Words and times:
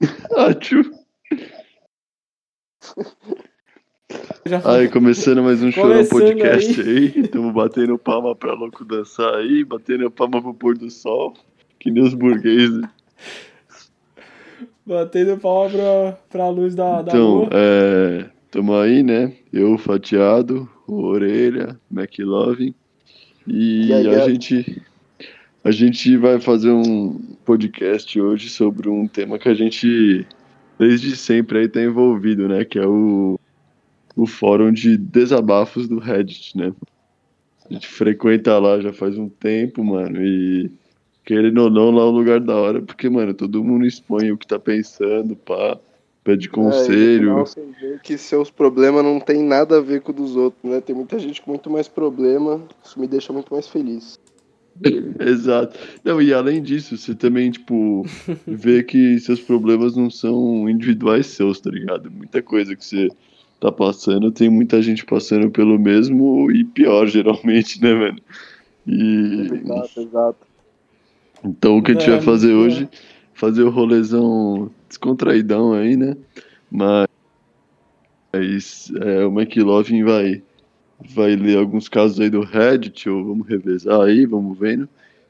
Acho. 0.36 0.82
Aí, 4.64 4.88
começando 4.88 5.42
mais 5.42 5.62
um 5.62 5.70
Chorão 5.70 6.04
Podcast 6.06 6.80
aí. 6.80 7.12
Estamos 7.20 7.54
batendo 7.54 7.98
palma 7.98 8.34
pra 8.34 8.54
louco 8.54 8.84
dançar 8.84 9.34
aí, 9.36 9.64
batendo 9.64 10.10
palma 10.10 10.42
pro 10.42 10.54
pôr 10.54 10.76
do 10.76 10.90
sol, 10.90 11.34
que 11.78 11.90
nem 11.90 12.02
os 12.02 12.14
burgueses. 12.14 12.82
Batendo 14.86 15.38
palma 15.38 15.70
pra, 15.70 16.12
pra 16.28 16.48
luz 16.50 16.74
da, 16.74 17.00
da 17.00 17.12
então, 17.12 17.34
lua. 17.36 17.48
é, 17.52 18.28
tamo 18.50 18.74
aí, 18.76 19.02
né? 19.02 19.32
Eu, 19.50 19.78
Fatiado, 19.78 20.68
Orelha, 20.86 21.80
McLovin. 21.90 22.74
E, 23.46 23.86
E 23.86 23.92
aí, 23.94 24.08
a 24.08 24.12
é? 24.12 24.28
gente 24.28 24.82
a 25.64 25.70
gente 25.70 26.14
vai 26.18 26.38
fazer 26.38 26.70
um 26.70 27.18
podcast 27.42 28.20
hoje 28.20 28.50
sobre 28.50 28.88
um 28.90 29.08
tema 29.08 29.38
que 29.38 29.48
a 29.48 29.54
gente 29.54 30.26
desde 30.78 31.16
sempre 31.16 31.58
aí 31.60 31.68
tá 31.68 31.80
envolvido, 31.80 32.46
né? 32.46 32.66
Que 32.66 32.78
é 32.78 32.86
o, 32.86 33.40
o 34.14 34.26
fórum 34.26 34.70
de 34.70 34.98
desabafos 34.98 35.88
do 35.88 35.98
Reddit, 35.98 36.56
né? 36.58 36.72
A 37.68 37.72
gente 37.72 37.88
frequenta 37.88 38.58
lá 38.58 38.78
já 38.78 38.92
faz 38.92 39.16
um 39.16 39.26
tempo, 39.28 39.82
mano, 39.82 40.22
e 40.22 40.70
querendo 41.24 41.62
ou 41.62 41.70
não, 41.70 41.90
lá 41.90 42.02
é 42.02 42.06
o 42.06 42.10
lugar 42.10 42.40
da 42.40 42.54
hora, 42.54 42.82
porque, 42.82 43.08
mano, 43.08 43.32
todo 43.32 43.64
mundo 43.64 43.86
expõe 43.86 44.30
o 44.30 44.36
que 44.36 44.46
tá 44.46 44.58
pensando, 44.58 45.34
pá, 45.34 45.78
pede 46.22 46.48
É, 46.48 46.50
conselho. 46.50 47.20
final 47.20 47.46
você 47.46 47.66
vê 47.80 47.98
que 48.02 48.18
seus 48.18 48.50
problemas 48.50 49.02
não 49.02 49.18
tem 49.18 49.42
nada 49.42 49.78
a 49.78 49.80
ver 49.80 50.02
com 50.02 50.12
o 50.12 50.14
dos 50.14 50.36
outros, 50.36 50.70
né? 50.70 50.82
Tem 50.82 50.94
muita 50.94 51.18
gente 51.18 51.40
com 51.40 51.52
muito 51.52 51.70
mais 51.70 51.88
problema, 51.88 52.60
isso 52.84 53.00
me 53.00 53.06
deixa 53.06 53.32
muito 53.32 53.54
mais 53.54 53.66
feliz. 53.66 54.18
Exato. 55.20 55.78
Não, 56.04 56.20
e 56.20 56.32
além 56.32 56.62
disso, 56.62 56.96
você 56.96 57.14
também, 57.14 57.50
tipo, 57.50 58.04
vê 58.46 58.82
que 58.82 59.18
seus 59.20 59.40
problemas 59.40 59.96
não 59.96 60.10
são 60.10 60.68
individuais 60.68 61.26
seus, 61.28 61.60
tá 61.60 61.70
ligado? 61.70 62.10
Muita 62.10 62.42
coisa 62.42 62.74
que 62.76 62.84
você 62.84 63.08
tá 63.60 63.70
passando, 63.72 64.30
tem 64.30 64.50
muita 64.50 64.82
gente 64.82 65.04
passando 65.06 65.50
pelo 65.50 65.78
mesmo 65.78 66.50
e 66.50 66.64
pior, 66.64 67.06
geralmente, 67.06 67.80
né, 67.80 67.94
mano? 67.94 68.18
E 68.86 69.48
Exato, 69.52 70.00
exato. 70.00 70.46
então 71.44 71.78
o 71.78 71.82
que 71.82 71.92
a 71.92 71.94
gente 71.94 72.08
É, 72.08 72.10
vai 72.12 72.20
fazer 72.20 72.52
muito 72.52 72.66
hoje, 72.66 72.88
fazer 73.32 73.62
o 73.62 73.70
rolezão 73.70 74.70
descontraidão 74.88 75.72
aí, 75.72 75.96
né? 75.96 76.16
Mas 76.70 77.08
é, 79.00 79.24
o 79.24 79.30
McLovin 79.40 80.02
vai, 80.04 80.42
vai 81.00 81.36
ler 81.36 81.58
alguns 81.58 81.88
casos 81.88 82.20
aí 82.20 82.30
do 82.30 82.42
Reddit, 82.42 83.08
ou 83.08 83.24
vamos 83.24 83.46
revezar 83.46 84.00
aí, 84.00 84.26
vamos 84.26 84.58
vendo. 84.58 84.88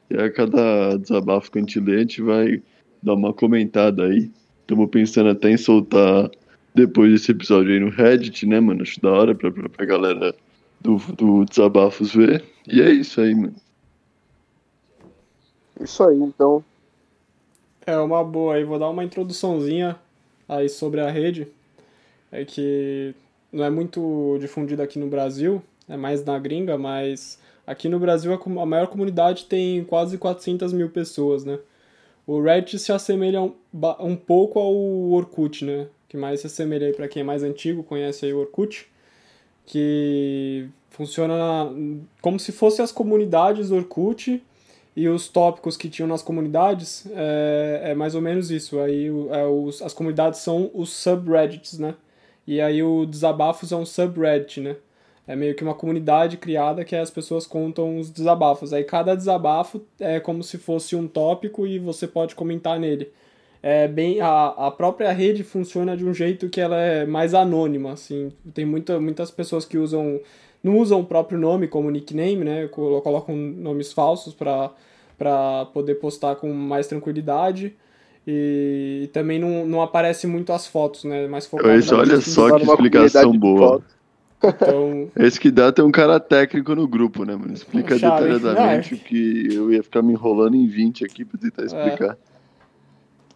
E 0.09 0.15
a 0.15 0.31
cada 0.31 0.97
desabafo 0.97 1.51
que 1.51 1.57
a 1.57 1.61
gente 1.61 1.79
lê, 1.79 1.95
a 1.95 1.99
gente 1.99 2.21
vai 2.21 2.61
dar 3.01 3.13
uma 3.13 3.33
comentada 3.33 4.05
aí. 4.05 4.31
Estamos 4.61 4.89
pensando 4.89 5.29
até 5.29 5.49
em 5.51 5.57
soltar 5.57 6.29
depois 6.73 7.11
desse 7.11 7.31
episódio 7.31 7.73
aí 7.73 7.79
no 7.79 7.89
Reddit, 7.89 8.45
né, 8.45 8.59
mano? 8.59 8.81
Acho 8.81 9.01
da 9.01 9.11
hora 9.11 9.35
pra, 9.35 9.51
pra, 9.51 9.69
pra 9.69 9.85
galera 9.85 10.35
do, 10.81 10.97
do 11.13 11.45
Desabafos 11.45 12.13
ver. 12.13 12.43
E 12.67 12.81
é 12.81 12.91
isso 12.91 13.21
aí, 13.21 13.33
mano. 13.33 13.55
Isso 15.79 16.03
aí, 16.03 16.17
então. 16.17 16.63
É 17.85 17.97
uma 17.97 18.23
boa 18.23 18.55
aí, 18.55 18.63
vou 18.63 18.79
dar 18.79 18.89
uma 18.89 19.03
introduçãozinha 19.03 19.95
aí 20.49 20.67
sobre 20.67 21.01
a 21.01 21.09
rede. 21.09 21.47
É 22.31 22.43
que 22.43 23.13
não 23.55 23.63
é 23.63 23.69
muito 23.69 24.37
difundida 24.39 24.83
aqui 24.83 24.99
no 24.99 25.07
Brasil, 25.07 25.61
é 25.87 25.95
mais 25.95 26.23
na 26.23 26.37
gringa, 26.37 26.77
mas 26.77 27.39
aqui 27.65 27.87
no 27.89 27.99
Brasil 27.99 28.33
a 28.33 28.61
a 28.61 28.65
maior 28.65 28.87
comunidade 28.87 29.45
tem 29.45 29.83
quase 29.85 30.17
400 30.17 30.73
mil 30.73 30.89
pessoas, 30.89 31.45
né? 31.45 31.57
O 32.27 32.41
Reddit 32.41 32.79
se 32.79 32.91
assemelha 32.91 33.41
um, 33.41 33.53
um 33.99 34.15
pouco 34.15 34.59
ao 34.59 34.73
Orkut, 35.11 35.63
né? 35.63 35.87
Que 36.09 36.17
mais 36.17 36.41
se 36.41 36.47
assemelha 36.47 36.87
aí 36.87 36.93
para 36.93 37.07
quem 37.07 37.21
é 37.21 37.23
mais 37.23 37.43
antigo, 37.43 37.83
conhece 37.83 38.25
aí 38.25 38.33
o 38.33 38.39
Orkut, 38.39 38.87
que 39.65 40.67
funciona 40.89 41.37
na- 41.37 41.71
como 42.21 42.39
se 42.39 42.51
fossem 42.51 42.83
as 42.83 42.91
comunidades 42.91 43.69
do 43.69 43.75
Orkut, 43.75 44.43
e 44.95 45.09
os 45.09 45.27
tópicos 45.27 45.75
que 45.75 45.89
tinham 45.89 46.07
nas 46.07 46.21
comunidades 46.23 47.05
é, 47.13 47.81
é 47.91 47.95
mais 47.95 48.15
ou 48.15 48.21
menos 48.21 48.49
isso. 48.49 48.79
Aí 48.79 49.07
é, 49.07 49.45
os, 49.45 49.81
as 49.81 49.93
comunidades 49.93 50.39
são 50.39 50.71
os 50.73 50.89
subreddits, 50.89 51.77
né? 51.77 51.95
E 52.47 52.61
aí 52.61 52.83
o 52.83 53.05
desabafos 53.05 53.71
é 53.71 53.75
um 53.75 53.85
subreddit, 53.85 54.61
né? 54.61 54.75
É 55.27 55.35
meio 55.35 55.55
que 55.55 55.63
uma 55.63 55.73
comunidade 55.73 56.37
criada 56.37 56.85
que 56.85 56.95
as 56.95 57.09
pessoas 57.09 57.47
contam 57.47 57.97
os 57.99 58.09
desabafos. 58.11 58.71
Aí 58.73 58.83
cada 58.83 59.15
desabafo 59.15 59.81
é 59.99 60.19
como 60.19 60.43
se 60.43 60.57
fosse 60.57 60.95
um 60.95 61.07
tópico 61.07 61.65
e 61.65 61.79
você 61.79 62.07
pode 62.07 62.35
comentar 62.35 62.79
nele. 62.79 63.11
É 63.63 63.87
bem 63.87 64.21
a, 64.21 64.47
a 64.49 64.71
própria 64.71 65.11
rede 65.11 65.43
funciona 65.43 65.97
de 65.97 66.05
um 66.05 66.13
jeito 66.13 66.49
que 66.49 66.61
ela 66.61 66.77
é 66.79 67.05
mais 67.05 67.33
anônima, 67.33 67.93
assim. 67.93 68.31
Tem 68.53 68.63
muita, 68.65 68.99
muitas 68.99 69.31
pessoas 69.31 69.65
que 69.65 69.77
usam 69.77 70.19
não 70.63 70.77
usam 70.79 70.99
o 71.01 71.05
próprio 71.05 71.37
nome 71.39 71.67
como 71.67 71.89
nickname, 71.91 72.43
né? 72.43 72.67
Colo- 72.67 73.01
Colocam 73.01 73.35
nomes 73.35 73.91
falsos 73.93 74.33
para 74.33 74.71
para 75.17 75.65
poder 75.73 75.95
postar 75.95 76.35
com 76.35 76.51
mais 76.53 76.87
tranquilidade. 76.87 77.73
E 78.27 79.09
também 79.13 79.37
não, 79.39 79.65
não 79.67 79.81
aparece 79.81 80.25
muito 80.25 80.51
as 80.51 80.65
fotos, 80.65 81.03
né? 81.03 81.27
Mais 81.27 81.45
focado 81.45 81.69
olha 81.69 82.21
só 82.21 82.57
que 82.57 82.63
explicação 82.65 83.37
boa. 83.37 83.83
Então, 84.43 85.09
Esse 85.17 85.39
que 85.39 85.51
dá 85.51 85.71
tem 85.71 85.85
um 85.85 85.91
cara 85.91 86.19
técnico 86.19 86.73
no 86.75 86.87
grupo, 86.87 87.23
né, 87.23 87.35
mano? 87.35 87.53
Explica 87.53 87.97
Chave. 87.97 88.27
detalhadamente 88.33 88.93
Não, 88.93 88.99
o 88.99 89.03
que 89.03 89.47
eu 89.53 89.71
ia 89.71 89.83
ficar 89.83 90.01
me 90.01 90.13
enrolando 90.13 90.55
em 90.55 90.67
20 90.67 91.05
aqui 91.05 91.23
pra 91.23 91.39
tentar 91.39 91.63
explicar. 91.65 92.17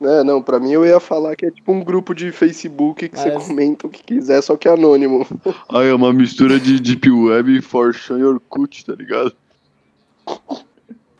É, 0.01 0.23
não, 0.23 0.41
pra 0.41 0.59
mim 0.59 0.71
eu 0.71 0.85
ia 0.85 0.99
falar 0.99 1.35
que 1.35 1.45
é 1.45 1.51
tipo 1.51 1.71
um 1.73 1.83
grupo 1.83 2.15
de 2.15 2.31
Facebook 2.31 3.09
que 3.09 3.17
você 3.19 3.33
Mas- 3.33 3.47
comenta 3.47 3.85
o 3.85 3.89
que 3.89 4.01
quiser, 4.01 4.41
só 4.41 4.55
que 4.55 4.67
é 4.67 4.71
anônimo. 4.71 5.27
Ah, 5.69 5.83
é 5.83 5.93
uma 5.93 6.11
mistura 6.13 6.59
de 6.59 6.79
Deep 6.79 7.09
Web, 7.11 7.61
Forchan 7.61 8.17
e 8.19 8.23
Orkut, 8.23 8.85
tá 8.85 8.93
ligado? 8.93 9.33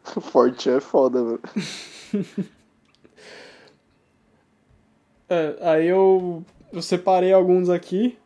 Forte 0.04 0.70
é 0.70 0.80
foda, 0.80 1.24
velho. 1.24 1.40
é, 5.30 5.56
aí 5.62 5.88
eu, 5.88 6.44
eu 6.74 6.82
separei 6.82 7.32
alguns 7.32 7.70
aqui. 7.70 8.18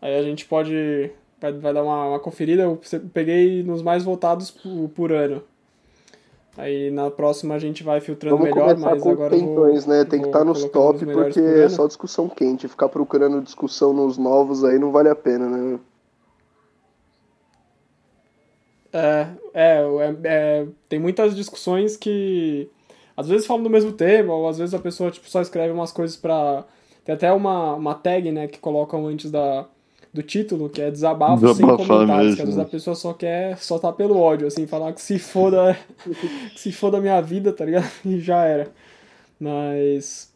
Aí 0.00 0.16
a 0.16 0.22
gente 0.22 0.46
pode. 0.46 1.10
Vai, 1.40 1.52
vai 1.52 1.74
dar 1.74 1.82
uma, 1.82 2.10
uma 2.10 2.20
conferida. 2.20 2.62
Eu 2.62 2.80
peguei 3.12 3.62
nos 3.62 3.82
mais 3.82 4.04
votados 4.04 4.50
por, 4.50 4.88
por 4.90 5.12
ano. 5.12 5.42
Aí 6.56 6.90
na 6.90 7.10
próxima 7.10 7.54
a 7.54 7.58
gente 7.58 7.82
vai 7.82 8.00
filtrando 8.00 8.38
Vamos 8.38 8.54
melhor, 8.54 8.78
mas 8.78 9.02
com 9.02 9.10
agora 9.10 9.36
vou, 9.36 9.38
quentões, 9.38 9.84
né? 9.84 10.04
Tem 10.04 10.20
que 10.20 10.26
estar 10.26 10.42
nos 10.44 10.64
colocando 10.64 10.94
os 10.94 11.00
top 11.00 11.06
melhores 11.06 11.34
porque 11.34 11.46
por 11.46 11.58
é 11.58 11.68
só 11.68 11.86
discussão 11.86 12.28
quente. 12.28 12.68
Ficar 12.68 12.88
procurando 12.88 13.42
discussão 13.42 13.92
nos 13.92 14.16
novos 14.16 14.64
aí 14.64 14.78
não 14.78 14.90
vale 14.90 15.10
a 15.10 15.14
pena, 15.14 15.48
né? 15.48 15.78
É, 18.92 19.28
é, 19.52 19.80
é, 19.82 20.16
é, 20.24 20.66
tem 20.88 20.98
muitas 20.98 21.36
discussões 21.36 21.98
que 21.98 22.70
às 23.16 23.28
vezes 23.28 23.46
falam 23.46 23.62
do 23.62 23.70
mesmo 23.70 23.92
tema, 23.92 24.34
ou 24.34 24.48
às 24.48 24.58
vezes 24.58 24.74
a 24.74 24.78
pessoa 24.78 25.10
tipo, 25.10 25.28
só 25.28 25.40
escreve 25.40 25.72
umas 25.72 25.90
coisas 25.90 26.16
pra. 26.16 26.64
Tem 27.04 27.14
até 27.14 27.32
uma, 27.32 27.74
uma 27.74 27.94
tag, 27.94 28.30
né, 28.32 28.48
que 28.48 28.58
colocam 28.58 29.06
antes 29.06 29.30
da, 29.30 29.64
do 30.12 30.22
título, 30.22 30.68
que 30.68 30.82
é 30.82 30.90
desabafo 30.90 31.38
sem 31.38 31.66
Desabafar 31.66 31.86
comentários, 31.86 32.26
mesmo, 32.26 32.36
que 32.36 32.42
às 32.42 32.48
vezes 32.48 32.60
a 32.60 32.64
pessoa 32.64 32.96
só 32.96 33.12
quer 33.12 33.56
só 33.58 33.78
tá 33.78 33.92
pelo 33.92 34.18
ódio, 34.18 34.46
assim, 34.46 34.66
falar 34.66 34.92
que 34.92 35.00
se 35.00 35.18
foda, 35.18 35.78
que 36.52 36.60
se 36.60 36.72
foda 36.72 36.98
a 36.98 37.00
minha 37.00 37.20
vida, 37.20 37.52
tá 37.52 37.64
ligado? 37.64 37.88
E 38.04 38.18
já 38.20 38.44
era. 38.44 38.68
Mas. 39.38 40.32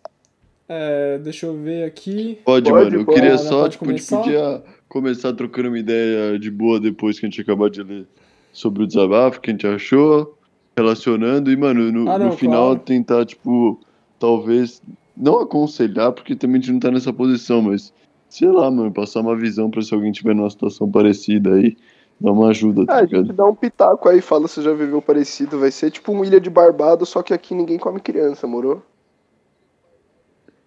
é, 0.69 1.19
deixa 1.19 1.46
eu 1.46 1.56
ver 1.56 1.84
aqui. 1.84 2.38
Pode, 2.44 2.70
Pode, 2.70 2.84
mano. 2.84 2.96
Eu 2.96 3.04
pode. 3.04 3.20
queria 3.20 3.36
só, 3.36 3.69
tipo, 3.69 3.84
a 3.84 3.88
gente 3.88 4.06
começar? 4.06 4.19
podia 4.19 4.62
começar 4.88 5.32
trocando 5.32 5.69
uma 5.69 5.78
ideia 5.78 6.38
de 6.38 6.50
boa 6.50 6.80
depois 6.80 7.19
que 7.19 7.26
a 7.26 7.28
gente 7.28 7.40
acabar 7.40 7.69
de 7.70 7.82
ler 7.82 8.06
sobre 8.52 8.82
o 8.82 8.86
desabafo, 8.86 9.38
o 9.38 9.40
que 9.40 9.50
a 9.50 9.52
gente 9.52 9.66
achou, 9.66 10.36
relacionando, 10.80 11.50
e, 11.52 11.56
mano, 11.56 11.92
no, 11.92 12.10
Ah, 12.10 12.18
não, 12.18 12.26
no 12.26 12.32
final 12.32 12.70
claro. 12.70 12.81
tentar, 12.81 13.25
tipo, 13.26 13.78
talvez, 14.19 14.82
não 15.16 15.40
aconselhar, 15.40 16.12
porque 16.12 16.34
também 16.34 16.56
a 16.56 16.60
gente 16.60 16.72
não 16.72 16.81
tá 16.81 16.90
nessa 16.90 17.12
posição, 17.12 17.60
mas, 17.62 17.93
sei 18.28 18.49
lá, 18.49 18.70
mano, 18.70 18.93
passar 18.93 19.20
uma 19.20 19.37
visão 19.37 19.70
pra 19.70 19.82
se 19.82 19.93
alguém 19.94 20.10
tiver 20.12 20.34
numa 20.34 20.50
situação 20.50 20.90
parecida 20.90 21.55
aí, 21.55 21.76
dar 22.20 22.32
uma 22.32 22.49
ajuda, 22.49 22.82
Ah, 22.82 22.87
tá 22.87 22.96
a 22.99 23.02
ligado? 23.02 23.26
gente 23.26 23.37
dá 23.37 23.44
um 23.46 23.55
pitaco 23.55 24.08
aí, 24.08 24.20
fala 24.20 24.49
se 24.49 24.60
já 24.62 24.72
viveu 24.72 25.00
parecido. 25.00 25.58
Vai 25.58 25.70
ser 25.70 25.90
tipo 25.90 26.12
um 26.12 26.25
Ilha 26.25 26.40
de 26.40 26.50
Barbado, 26.50 27.05
só 27.06 27.22
que 27.22 27.32
aqui 27.32 27.55
ninguém 27.55 27.78
come 27.78 28.00
criança, 28.00 28.46
moro? 28.46 28.82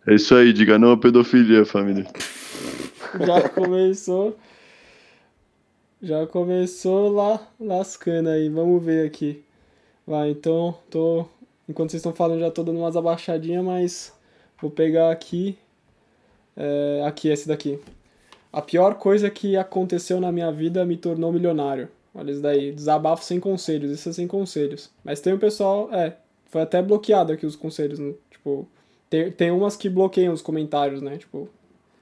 É 0.07 0.15
isso 0.15 0.35
aí, 0.35 0.51
diga 0.51 0.77
não 0.79 0.91
à 0.91 0.97
pedofilia, 0.97 1.63
família. 1.65 2.05
Já 3.25 3.47
começou. 3.49 4.35
Já 6.01 6.27
começou 6.27 7.09
lá 7.09 7.39
lascando 7.59 8.29
aí. 8.29 8.49
Vamos 8.49 8.83
ver 8.83 9.07
aqui. 9.07 9.41
Vai, 10.05 10.31
então, 10.31 10.75
tô. 10.89 11.25
Enquanto 11.67 11.91
vocês 11.91 11.99
estão 11.99 12.13
falando, 12.13 12.41
já 12.41 12.51
tô 12.51 12.63
dando 12.63 12.79
umas 12.79 12.95
abaixadinhas, 12.97 13.63
mas 13.63 14.13
vou 14.61 14.69
pegar 14.69 15.11
aqui. 15.11 15.57
É, 16.55 17.03
aqui, 17.05 17.29
esse 17.29 17.47
daqui. 17.47 17.79
A 18.51 18.61
pior 18.61 18.95
coisa 18.95 19.29
que 19.29 19.57
aconteceu 19.57 20.19
na 20.19 20.31
minha 20.31 20.51
vida 20.51 20.85
me 20.85 20.97
tornou 20.97 21.31
milionário. 21.31 21.89
Olha 22.13 22.31
isso 22.31 22.41
daí. 22.41 22.71
Desabafo 22.71 23.23
sem 23.23 23.39
conselhos. 23.39 23.91
Isso 23.91 24.09
é 24.09 24.13
sem 24.13 24.27
conselhos. 24.27 24.91
Mas 25.03 25.21
tem 25.21 25.33
o 25.33 25.39
pessoal. 25.39 25.89
É, 25.93 26.15
foi 26.47 26.61
até 26.61 26.81
bloqueado 26.81 27.33
aqui 27.33 27.45
os 27.45 27.55
conselhos. 27.55 27.97
né? 27.97 28.13
Tipo, 28.29 28.67
Tem, 29.09 29.31
tem 29.31 29.51
umas 29.51 29.75
que 29.75 29.89
bloqueiam 29.89 30.33
os 30.33 30.41
comentários, 30.41 31.01
né? 31.01 31.17
Tipo, 31.17 31.49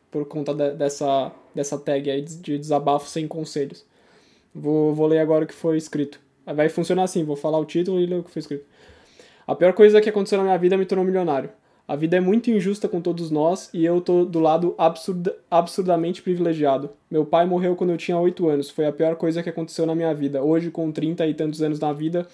por 0.10 0.26
conta 0.26 0.54
de, 0.54 0.72
dessa, 0.74 1.32
dessa 1.56 1.78
tag 1.78 2.10
aí 2.10 2.22
de 2.22 2.58
desabafo 2.58 3.08
sem 3.08 3.28
conselhos. 3.28 3.86
Vou, 4.54 4.94
vou 4.94 5.08
ler 5.08 5.20
agora 5.20 5.46
o 5.46 5.48
que 5.48 5.54
foi 5.54 5.78
escrito. 5.78 6.20
Vai 6.46 6.70
funcionar 6.70 7.04
assim, 7.04 7.24
vou 7.24 7.36
falar 7.36 7.60
o 7.60 7.66
título 7.66 8.00
e 8.00 8.06
ler 8.06 8.20
o 8.20 8.24
que 8.24 8.32
foi 8.32 8.40
escrito. 8.40 8.66
A 9.48 9.56
pior 9.56 9.74
coisa 9.74 10.00
que 10.02 10.10
aconteceu 10.10 10.38
na 10.38 10.44
minha 10.44 10.58
vida 10.58 10.78
me 10.78 10.86
tornou 10.86 11.06
milionário. 11.06 11.50
A 11.88 11.96
vida 11.96 12.16
é 12.16 12.20
muito 12.22 12.50
injusta 12.50 12.88
com 12.88 13.02
todos 13.02 13.30
nós 13.30 13.70
e 13.74 13.84
eu 13.84 14.00
tô 14.00 14.24
do 14.24 14.40
lado 14.40 14.74
absurda, 14.78 15.36
absurdamente 15.50 16.22
privilegiado. 16.22 16.90
Meu 17.10 17.26
pai 17.26 17.46
morreu 17.46 17.76
quando 17.76 17.90
eu 17.90 17.98
tinha 17.98 18.18
8 18.18 18.48
anos, 18.48 18.70
foi 18.70 18.86
a 18.86 18.94
pior 18.94 19.16
coisa 19.16 19.44
que 19.44 19.50
aconteceu 19.50 19.86
na 19.86 19.94
minha 19.94 20.14
vida. 20.14 20.42
Hoje, 20.42 20.72
com 20.72 20.90
30 20.92 21.28
e 21.28 21.34
tantos 21.34 21.62
anos 21.62 21.80
na 21.80 21.92
vida, 21.92 22.26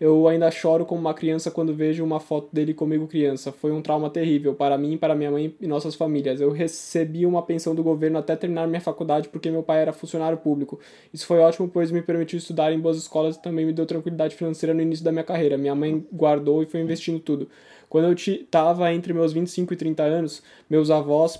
eu 0.00 0.26
ainda 0.28 0.50
choro 0.50 0.84
como 0.84 1.00
uma 1.00 1.14
criança 1.14 1.50
quando 1.50 1.74
vejo 1.74 2.04
uma 2.04 2.20
foto 2.20 2.48
dele 2.52 2.74
comigo 2.74 3.06
criança. 3.06 3.52
Foi 3.52 3.72
um 3.72 3.80
trauma 3.80 4.10
terrível 4.10 4.54
para 4.54 4.76
mim, 4.76 4.96
para 4.96 5.14
minha 5.14 5.30
mãe 5.30 5.54
e 5.60 5.66
nossas 5.66 5.94
famílias. 5.94 6.40
Eu 6.40 6.50
recebi 6.50 7.24
uma 7.24 7.42
pensão 7.42 7.74
do 7.74 7.82
governo 7.82 8.18
até 8.18 8.34
terminar 8.36 8.66
minha 8.66 8.80
faculdade 8.80 9.28
porque 9.28 9.50
meu 9.50 9.62
pai 9.62 9.80
era 9.82 9.92
funcionário 9.92 10.38
público. 10.38 10.78
Isso 11.12 11.26
foi 11.26 11.38
ótimo, 11.38 11.68
pois 11.68 11.90
me 11.90 12.02
permitiu 12.02 12.38
estudar 12.38 12.72
em 12.72 12.80
boas 12.80 12.96
escolas 12.96 13.36
e 13.36 13.42
também 13.42 13.64
me 13.64 13.72
deu 13.72 13.86
tranquilidade 13.86 14.34
financeira 14.34 14.74
no 14.74 14.80
início 14.82 15.04
da 15.04 15.12
minha 15.12 15.24
carreira. 15.24 15.56
Minha 15.56 15.74
mãe 15.74 16.04
guardou 16.12 16.62
e 16.62 16.66
foi 16.66 16.80
investindo 16.80 17.20
tudo. 17.20 17.48
Quando 17.88 18.06
eu 18.06 18.14
estava 18.14 18.92
entre 18.92 19.12
meus 19.12 19.32
25 19.32 19.74
e 19.74 19.76
30 19.76 20.02
anos, 20.02 20.42
meus 20.68 20.90
avós, 20.90 21.38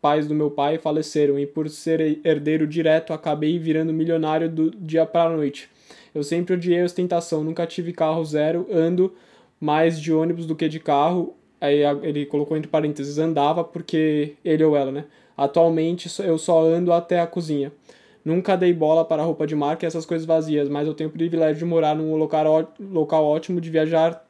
pais 0.00 0.26
do 0.26 0.34
meu 0.34 0.50
pai, 0.50 0.78
faleceram 0.78 1.38
e 1.38 1.46
por 1.46 1.68
ser 1.68 2.18
herdeiro 2.24 2.66
direto, 2.66 3.12
acabei 3.12 3.58
virando 3.58 3.92
milionário 3.92 4.48
do 4.48 4.70
dia 4.70 5.04
para 5.04 5.30
a 5.30 5.36
noite. 5.36 5.68
Eu 6.14 6.22
sempre 6.22 6.54
odiei 6.54 6.82
ostentação, 6.82 7.44
nunca 7.44 7.66
tive 7.66 7.92
carro 7.92 8.24
zero, 8.24 8.66
ando 8.70 9.14
mais 9.60 10.00
de 10.00 10.12
ônibus 10.12 10.46
do 10.46 10.56
que 10.56 10.68
de 10.68 10.80
carro. 10.80 11.34
Aí 11.60 11.80
ele 12.02 12.24
colocou 12.26 12.56
entre 12.56 12.70
parênteses, 12.70 13.18
andava 13.18 13.62
porque 13.62 14.34
ele 14.44 14.64
ou 14.64 14.76
ela, 14.76 14.90
né? 14.90 15.04
Atualmente 15.36 16.08
eu 16.22 16.38
só 16.38 16.62
ando 16.64 16.92
até 16.92 17.20
a 17.20 17.26
cozinha. 17.26 17.72
Nunca 18.24 18.56
dei 18.56 18.72
bola 18.72 19.04
para 19.04 19.22
roupa 19.22 19.46
de 19.46 19.54
marca 19.54 19.84
e 19.84 19.86
essas 19.86 20.04
coisas 20.04 20.26
vazias, 20.26 20.68
mas 20.68 20.86
eu 20.86 20.94
tenho 20.94 21.08
o 21.08 21.12
privilégio 21.12 21.58
de 21.58 21.64
morar 21.64 21.94
num 21.94 22.16
local, 22.16 22.72
local 22.78 23.24
ótimo, 23.24 23.60
de 23.60 23.70
viajar 23.70 24.26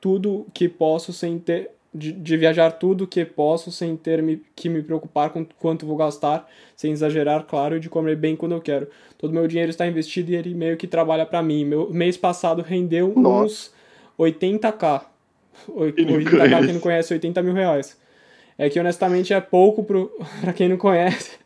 tudo 0.00 0.46
que 0.52 0.68
posso 0.68 1.12
sem 1.12 1.38
ter 1.38 1.70
de, 1.94 2.12
de, 2.12 2.36
viajar 2.36 2.72
tudo 2.72 3.06
que 3.06 3.24
posso 3.24 3.70
sem 3.70 3.96
ter 3.96 4.22
me, 4.22 4.42
que 4.56 4.68
me 4.68 4.82
preocupar 4.82 5.30
com 5.30 5.46
quanto 5.58 5.86
vou 5.86 5.96
gastar, 5.96 6.48
sem 6.74 6.90
exagerar, 6.90 7.44
claro, 7.44 7.76
e 7.76 7.80
de 7.80 7.88
comer 7.88 8.16
bem 8.16 8.34
quando 8.34 8.52
eu 8.52 8.60
quero. 8.60 8.88
Todo 9.16 9.32
meu 9.32 9.46
dinheiro 9.46 9.70
está 9.70 9.86
investido 9.86 10.32
e 10.32 10.36
ele 10.36 10.54
meio 10.54 10.76
que 10.76 10.86
trabalha 10.86 11.24
para 11.24 11.42
mim. 11.42 11.64
Meu 11.64 11.88
mês 11.90 12.16
passado 12.16 12.62
rendeu 12.62 13.12
Nossa. 13.16 13.44
uns 13.44 13.74
80k. 14.18 15.02
80k, 15.68 16.64
quem 16.64 16.72
não 16.72 16.80
conhece, 16.80 17.12
80 17.12 17.42
mil 17.42 17.54
reais. 17.54 17.96
É 18.58 18.68
que 18.68 18.78
honestamente 18.78 19.32
é 19.32 19.40
pouco 19.40 19.84
pro, 19.84 20.10
pra 20.40 20.52
quem 20.52 20.68
não 20.68 20.76
conhece. 20.76 21.38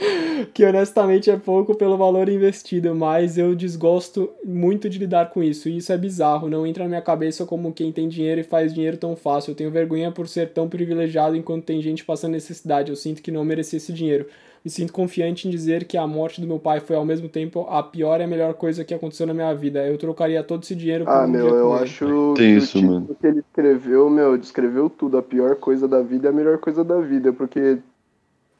que 0.54 0.64
honestamente 0.64 1.30
é 1.30 1.36
pouco 1.36 1.74
pelo 1.74 1.96
valor 1.96 2.28
investido, 2.28 2.94
mas 2.94 3.36
eu 3.36 3.54
desgosto 3.54 4.30
muito 4.44 4.88
de 4.88 4.98
lidar 4.98 5.30
com 5.30 5.42
isso. 5.42 5.68
E 5.68 5.76
isso 5.76 5.92
é 5.92 5.98
bizarro, 5.98 6.48
não 6.48 6.66
entra 6.66 6.84
na 6.84 6.88
minha 6.88 7.02
cabeça 7.02 7.44
como 7.44 7.72
quem 7.72 7.92
tem 7.92 8.08
dinheiro 8.08 8.40
e 8.40 8.44
faz 8.44 8.72
dinheiro 8.72 8.96
tão 8.96 9.14
fácil. 9.14 9.50
Eu 9.50 9.56
tenho 9.56 9.70
vergonha 9.70 10.10
por 10.10 10.28
ser 10.28 10.50
tão 10.50 10.68
privilegiado 10.68 11.36
enquanto 11.36 11.64
tem 11.64 11.80
gente 11.82 12.04
passando 12.04 12.32
necessidade. 12.32 12.90
Eu 12.90 12.96
sinto 12.96 13.22
que 13.22 13.30
não 13.30 13.44
mereci 13.44 13.76
esse 13.76 13.92
dinheiro. 13.92 14.26
Me 14.62 14.70
sinto 14.70 14.92
confiante 14.92 15.48
em 15.48 15.50
dizer 15.50 15.84
que 15.84 15.96
a 15.96 16.06
morte 16.06 16.38
do 16.38 16.46
meu 16.46 16.58
pai 16.58 16.80
foi 16.80 16.94
ao 16.94 17.04
mesmo 17.04 17.30
tempo 17.30 17.66
a 17.70 17.82
pior 17.82 18.20
e 18.20 18.24
a 18.24 18.26
melhor 18.26 18.52
coisa 18.52 18.84
que 18.84 18.92
aconteceu 18.92 19.26
na 19.26 19.32
minha 19.32 19.54
vida. 19.54 19.86
Eu 19.86 19.96
trocaria 19.96 20.42
todo 20.42 20.62
esse 20.62 20.74
dinheiro 20.74 21.06
por 21.06 21.14
ah, 21.14 21.24
um 21.24 21.28
meu, 21.28 21.48
eu 21.48 21.72
acho 21.72 22.34
Tem 22.36 22.58
que 22.58 22.64
isso, 22.64 22.78
o 22.78 22.82
mano. 22.82 23.16
que 23.18 23.26
ele 23.26 23.40
escreveu, 23.40 24.10
meu, 24.10 24.36
descreveu 24.36 24.90
tudo. 24.90 25.16
A 25.16 25.22
pior 25.22 25.56
coisa 25.56 25.88
da 25.88 26.02
vida 26.02 26.28
é 26.28 26.30
a 26.30 26.34
melhor 26.34 26.58
coisa 26.58 26.84
da 26.84 27.00
vida, 27.00 27.32
porque 27.32 27.78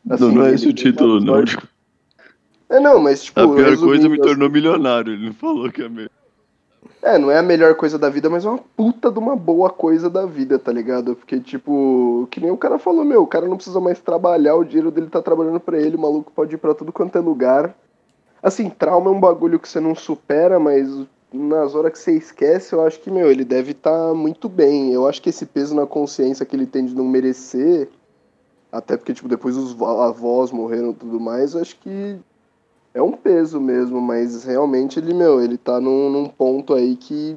Assim, 0.08 0.24
não, 0.24 0.32
não 0.32 0.46
é 0.46 0.54
esse 0.54 0.68
o 0.68 0.72
título, 0.72 1.20
não. 1.20 1.44
É, 2.70 2.78
não, 2.78 3.00
mas 3.00 3.24
tipo. 3.24 3.40
A 3.40 3.48
pior 3.48 3.76
coisa 3.76 4.08
me 4.08 4.18
tornou 4.18 4.48
milionário, 4.48 5.12
ele 5.12 5.26
não 5.26 5.34
falou 5.34 5.70
que 5.70 5.82
é 5.82 5.88
melhor. 5.88 6.10
É, 7.02 7.18
não 7.18 7.30
é 7.30 7.38
a 7.38 7.42
melhor 7.42 7.74
coisa 7.76 7.98
da 7.98 8.10
vida, 8.10 8.28
mas 8.28 8.44
é 8.44 8.48
uma 8.48 8.58
puta 8.58 9.10
de 9.10 9.18
uma 9.18 9.34
boa 9.34 9.70
coisa 9.70 10.10
da 10.10 10.26
vida, 10.26 10.58
tá 10.58 10.70
ligado? 10.70 11.16
Porque, 11.16 11.40
tipo, 11.40 12.28
que 12.30 12.40
nem 12.40 12.50
o 12.50 12.58
cara 12.58 12.78
falou, 12.78 13.04
meu, 13.04 13.22
o 13.22 13.26
cara 13.26 13.48
não 13.48 13.56
precisa 13.56 13.80
mais 13.80 13.98
trabalhar, 14.00 14.54
o 14.54 14.64
dinheiro 14.64 14.90
dele 14.90 15.06
tá 15.06 15.22
trabalhando 15.22 15.58
pra 15.58 15.80
ele, 15.80 15.96
o 15.96 16.00
maluco 16.00 16.30
pode 16.30 16.54
ir 16.54 16.58
pra 16.58 16.74
tudo 16.74 16.92
quanto 16.92 17.16
é 17.16 17.20
lugar. 17.20 17.74
Assim, 18.42 18.68
trauma 18.68 19.10
é 19.10 19.14
um 19.14 19.20
bagulho 19.20 19.58
que 19.58 19.68
você 19.68 19.80
não 19.80 19.94
supera, 19.94 20.60
mas 20.60 20.88
nas 21.32 21.74
horas 21.74 21.92
que 21.92 21.98
você 21.98 22.12
esquece, 22.12 22.74
eu 22.74 22.84
acho 22.86 23.00
que, 23.00 23.10
meu, 23.10 23.30
ele 23.30 23.44
deve 23.44 23.70
estar 23.72 24.08
tá 24.08 24.14
muito 24.14 24.46
bem. 24.48 24.92
Eu 24.92 25.08
acho 25.08 25.22
que 25.22 25.30
esse 25.30 25.46
peso 25.46 25.74
na 25.74 25.86
consciência 25.86 26.44
que 26.44 26.54
ele 26.54 26.66
tem 26.66 26.84
de 26.84 26.94
não 26.94 27.04
merecer 27.04 27.88
até 28.70 28.96
porque, 28.96 29.12
tipo, 29.12 29.28
depois 29.28 29.56
os 29.56 29.80
avós 29.80 30.50
morreram 30.50 30.90
e 30.90 30.94
tudo 30.94 31.18
mais, 31.18 31.56
acho 31.56 31.76
que 31.76 32.16
é 32.94 33.02
um 33.02 33.12
peso 33.12 33.60
mesmo, 33.60 34.00
mas 34.00 34.44
realmente 34.44 34.98
ele, 34.98 35.14
meu, 35.14 35.42
ele 35.42 35.56
tá 35.56 35.80
num, 35.80 36.10
num 36.10 36.26
ponto 36.26 36.74
aí 36.74 36.96
que 36.96 37.36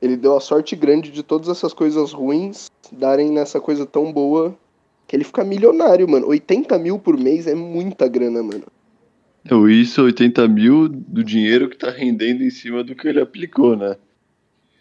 ele 0.00 0.16
deu 0.16 0.36
a 0.36 0.40
sorte 0.40 0.76
grande 0.76 1.10
de 1.10 1.22
todas 1.22 1.48
essas 1.48 1.72
coisas 1.72 2.12
ruins 2.12 2.70
darem 2.92 3.30
nessa 3.30 3.60
coisa 3.60 3.84
tão 3.84 4.12
boa 4.12 4.56
que 5.06 5.16
ele 5.16 5.24
fica 5.24 5.42
milionário, 5.42 6.08
mano. 6.08 6.28
80 6.28 6.78
mil 6.78 6.98
por 6.98 7.18
mês 7.18 7.46
é 7.46 7.54
muita 7.54 8.06
grana, 8.06 8.42
mano. 8.42 8.64
É, 9.50 9.72
isso, 9.72 10.02
80 10.02 10.46
mil 10.48 10.88
do 10.88 11.24
dinheiro 11.24 11.68
que 11.68 11.76
tá 11.76 11.90
rendendo 11.90 12.42
em 12.42 12.50
cima 12.50 12.84
do 12.84 12.94
que 12.94 13.08
ele 13.08 13.20
aplicou, 13.20 13.76
né? 13.76 13.96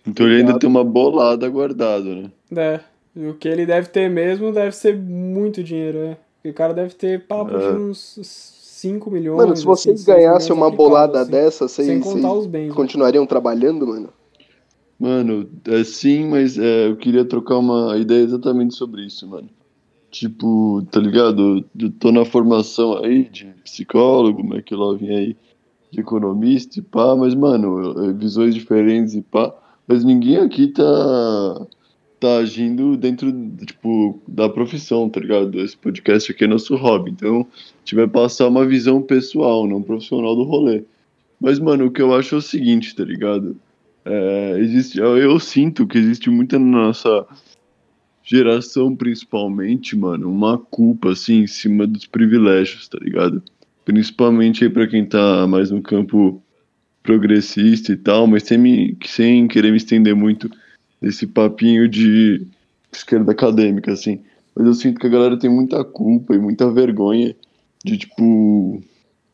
Então 0.06 0.26
ele 0.26 0.38
ainda 0.38 0.60
tem 0.60 0.70
uma 0.70 0.84
bolada 0.84 1.48
guardado, 1.50 2.16
né? 2.16 2.32
É. 2.56 2.80
O 3.18 3.34
que 3.34 3.48
ele 3.48 3.66
deve 3.66 3.90
ter 3.90 4.10
mesmo 4.10 4.52
deve 4.52 4.76
ser 4.76 4.96
muito 4.96 5.64
dinheiro, 5.64 6.00
né? 6.00 6.18
O 6.46 6.54
cara 6.54 6.74
deve 6.74 6.94
ter 6.94 7.26
papo 7.26 7.56
é. 7.56 7.72
de 7.72 7.78
uns 7.78 8.20
5 8.78 9.10
milhões. 9.10 9.38
Mano, 9.38 9.56
se 9.56 9.66
vocês 9.66 10.02
assim, 10.02 10.12
ganhassem 10.12 10.56
uma 10.56 10.70
bolada 10.70 11.22
assim, 11.22 11.32
dessa, 11.32 11.68
vocês, 11.68 12.04
vocês 12.04 12.46
bens, 12.46 12.70
né? 12.70 12.76
continuariam 12.76 13.24
né? 13.24 13.28
trabalhando, 13.28 13.88
mano? 13.88 14.10
Mano, 15.00 15.50
é 15.68 15.84
sim, 15.84 16.28
mas 16.28 16.58
é, 16.58 16.88
eu 16.88 16.96
queria 16.96 17.26
trocar 17.26 17.58
uma 17.58 17.98
ideia 17.98 18.24
exatamente 18.24 18.76
sobre 18.76 19.06
isso, 19.06 19.28
mano. 19.28 19.50
Tipo, 20.12 20.84
tá 20.92 21.00
ligado? 21.00 21.66
Eu 21.78 21.92
tô 21.92 22.12
na 22.12 22.24
formação 22.24 23.04
aí 23.04 23.28
de 23.30 23.46
psicólogo, 23.64 24.42
McLovin 24.42 25.10
aí, 25.10 25.38
de 25.92 26.00
economista 26.00 26.80
e 26.80 26.82
pá, 26.82 27.16
mas, 27.16 27.36
mano, 27.36 28.14
visões 28.14 28.56
diferentes 28.56 29.16
e 29.16 29.22
pá. 29.22 29.54
Mas 29.88 30.04
ninguém 30.04 30.38
aqui 30.38 30.68
tá 30.68 31.68
tá 32.20 32.38
agindo 32.38 32.98
dentro, 32.98 33.32
tipo, 33.66 34.20
da 34.28 34.50
profissão, 34.50 35.10
tá 35.10 35.20
ligado? 35.20 35.60
Esse 35.60 35.78
podcast 35.78 36.32
aqui 36.32 36.44
é 36.44 36.48
nosso 36.48 36.76
hobby, 36.76 37.12
então 37.12 37.42
a 37.42 37.80
gente 37.80 37.96
vai 37.96 38.08
passar 38.08 38.48
uma 38.48 38.66
visão 38.66 39.02
pessoal, 39.02 39.68
não 39.68 39.82
profissional 39.82 40.36
do 40.36 40.44
rolê. 40.44 40.84
Mas, 41.40 41.60
mano, 41.60 41.86
o 41.86 41.92
que 41.92 42.02
eu 42.02 42.14
acho 42.14 42.36
é 42.36 42.38
o 42.40 42.42
seguinte, 42.42 42.96
tá 42.96 43.04
ligado? 43.04 43.56
É, 44.04 44.58
existe, 44.60 44.98
eu, 44.98 45.18
eu 45.18 45.40
sinto 45.40 45.86
que 45.86 45.98
existe 45.98 46.30
muita 46.30 46.58
na 46.58 46.66
nossa 46.66 47.26
geração, 48.24 48.96
principalmente, 48.96 49.96
mano, 49.96 50.30
uma 50.30 50.58
culpa, 50.58 51.12
assim, 51.12 51.42
em 51.42 51.48
cima 51.48 51.86
dos 51.86 52.06
privilégios, 52.06 52.88
tá 52.88 52.98
ligado? 53.00 53.44
Principalmente 53.86 54.64
aí 54.64 54.70
pra 54.70 54.88
quem 54.88 55.06
tá 55.06 55.46
mais 55.48 55.72
no 55.72 55.82
campo 55.82 56.42
progressista 57.04 57.94
e 57.94 57.98
tal, 57.98 58.28
mas 58.28 58.44
sem, 58.44 58.58
me, 58.58 58.98
sem 59.06 59.48
querer 59.48 59.72
me 59.72 59.78
estender 59.78 60.16
muito 60.16 60.50
esse 61.02 61.28
papinho 61.28 61.88
de 61.88 62.46
esquerda 62.92 63.32
acadêmica, 63.32 63.92
assim. 63.92 64.22
Mas 64.56 64.66
eu 64.66 64.74
sinto 64.74 65.00
que 65.00 65.08
a 65.08 65.10
galera 65.10 65.38
tem 65.38 65.50
muita 65.50 65.84
culpa 65.84 66.34
e 66.36 66.40
muita 66.40 66.72
vergonha 66.72 67.36
de, 67.84 67.98
tipo, 67.98 68.82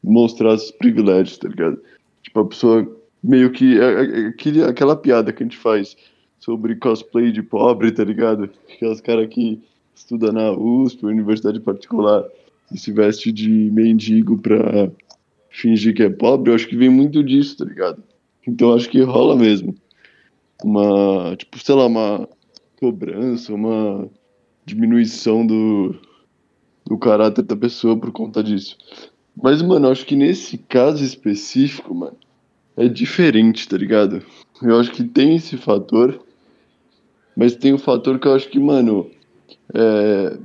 mostrar 0.04 0.56
esses 0.56 0.72
privilégios, 0.72 1.38
tá 1.38 1.48
ligado? 1.48 1.80
Tipo, 2.22 2.40
a 2.42 2.46
pessoa 2.46 2.98
meio 3.24 3.52
que. 3.52 3.80
É, 3.80 4.28
é, 4.28 4.66
aquela 4.68 4.96
piada 4.96 5.32
que 5.32 5.42
a 5.42 5.46
gente 5.46 5.58
faz 5.58 5.96
sobre 6.40 6.76
cosplay 6.76 7.32
de 7.32 7.42
pobre, 7.42 7.92
tá 7.92 8.04
ligado? 8.04 8.50
Aquelas 8.70 9.00
caras 9.00 9.28
que 9.30 9.62
estudam 9.96 10.34
na 10.34 10.52
USP, 10.52 11.06
universidade 11.06 11.60
particular, 11.62 12.26
e 12.72 12.78
se 12.78 12.92
veste 12.92 13.32
de 13.32 13.50
mendigo 13.72 14.38
pra 14.38 14.90
fingir 15.50 15.96
que 15.96 16.04
é 16.04 16.10
pobre, 16.10 16.52
eu 16.52 16.56
acho 16.56 16.68
que 16.68 16.76
vem 16.76 16.90
muito 16.90 17.24
disso, 17.24 17.58
tá 17.58 17.66
ligado? 17.66 18.04
Então 18.46 18.74
acho 18.74 18.90
que 18.90 19.02
rola 19.02 19.38
mesmo 19.38 19.74
uma, 20.68 21.36
tipo, 21.36 21.60
sei 21.60 21.76
lá, 21.76 21.86
uma 21.86 22.28
cobrança, 22.80 23.54
uma 23.54 24.10
diminuição 24.66 25.46
do, 25.46 25.96
do 26.86 26.98
caráter 26.98 27.44
da 27.44 27.56
pessoa 27.56 27.98
por 27.98 28.12
conta 28.12 28.44
disso. 28.44 28.78
Mas, 29.36 29.62
mano, 29.62 29.90
acho 29.90 30.06
que 30.06 30.16
nesse 30.16 30.58
caso 30.58 31.04
específico, 31.04 31.94
mano, 31.94 32.18
é 32.78 32.88
diferente, 32.88 33.68
tá 33.68 33.78
ligado? 33.78 34.24
Eu 34.62 34.80
acho 34.80 34.92
que 34.92 35.04
tem 35.04 35.36
esse 35.36 35.58
fator, 35.58 36.20
mas 37.36 37.56
tem 37.56 37.72
o 37.72 37.76
um 37.76 37.80
fator 37.80 38.20
que 38.20 38.28
eu 38.28 38.36
acho 38.36 38.50
que, 38.50 38.60
mano, 38.60 39.10
é, 39.74 40.38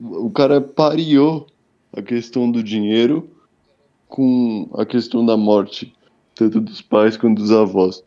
o 0.00 0.30
cara 0.30 0.60
pareou 0.60 1.46
a 1.92 2.02
questão 2.02 2.50
do 2.50 2.62
dinheiro 2.62 3.28
com 4.08 4.68
a 4.74 4.84
questão 4.84 5.24
da 5.24 5.36
morte, 5.36 5.94
tanto 6.34 6.60
dos 6.60 6.82
pais 6.82 7.16
quanto 7.16 7.40
dos 7.40 7.52
avós. 7.52 8.02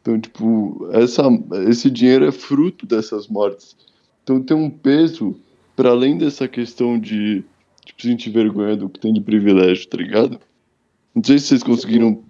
Então, 0.00 0.18
tipo, 0.18 0.88
essa, 0.92 1.22
esse 1.68 1.90
dinheiro 1.90 2.24
é 2.24 2.32
fruto 2.32 2.86
dessas 2.86 3.28
mortes. 3.28 3.76
Então 4.22 4.40
tem 4.40 4.56
um 4.56 4.70
peso 4.70 5.36
para 5.76 5.90
além 5.90 6.16
dessa 6.16 6.46
questão 6.48 6.98
de 6.98 7.44
tipo, 7.84 8.02
sentir 8.02 8.30
vergonha 8.30 8.76
do 8.76 8.88
que 8.88 9.00
tem 9.00 9.12
de 9.12 9.20
privilégio, 9.20 9.88
tá 9.88 9.96
ligado? 9.98 10.38
Não 11.14 11.22
sei 11.22 11.38
se 11.38 11.46
vocês 11.46 11.62
conseguiram 11.62 12.22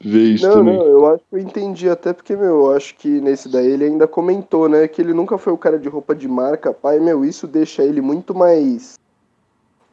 ver 0.00 0.34
isso 0.34 0.46
não, 0.46 0.54
também. 0.54 0.76
Não, 0.76 0.86
eu 0.86 1.06
acho 1.06 1.24
que 1.28 1.36
eu 1.36 1.38
entendi, 1.38 1.88
até 1.88 2.12
porque, 2.12 2.34
meu, 2.34 2.66
eu 2.66 2.70
acho 2.74 2.94
que 2.96 3.08
nesse 3.20 3.48
daí 3.48 3.66
ele 3.66 3.84
ainda 3.84 4.06
comentou, 4.06 4.68
né, 4.68 4.88
que 4.88 5.00
ele 5.00 5.12
nunca 5.12 5.38
foi 5.38 5.52
o 5.52 5.58
cara 5.58 5.78
de 5.78 5.88
roupa 5.88 6.14
de 6.14 6.26
marca, 6.26 6.72
pai, 6.72 6.98
meu, 6.98 7.24
isso 7.24 7.46
deixa 7.46 7.82
ele 7.82 8.00
muito 8.00 8.34
mais 8.34 8.94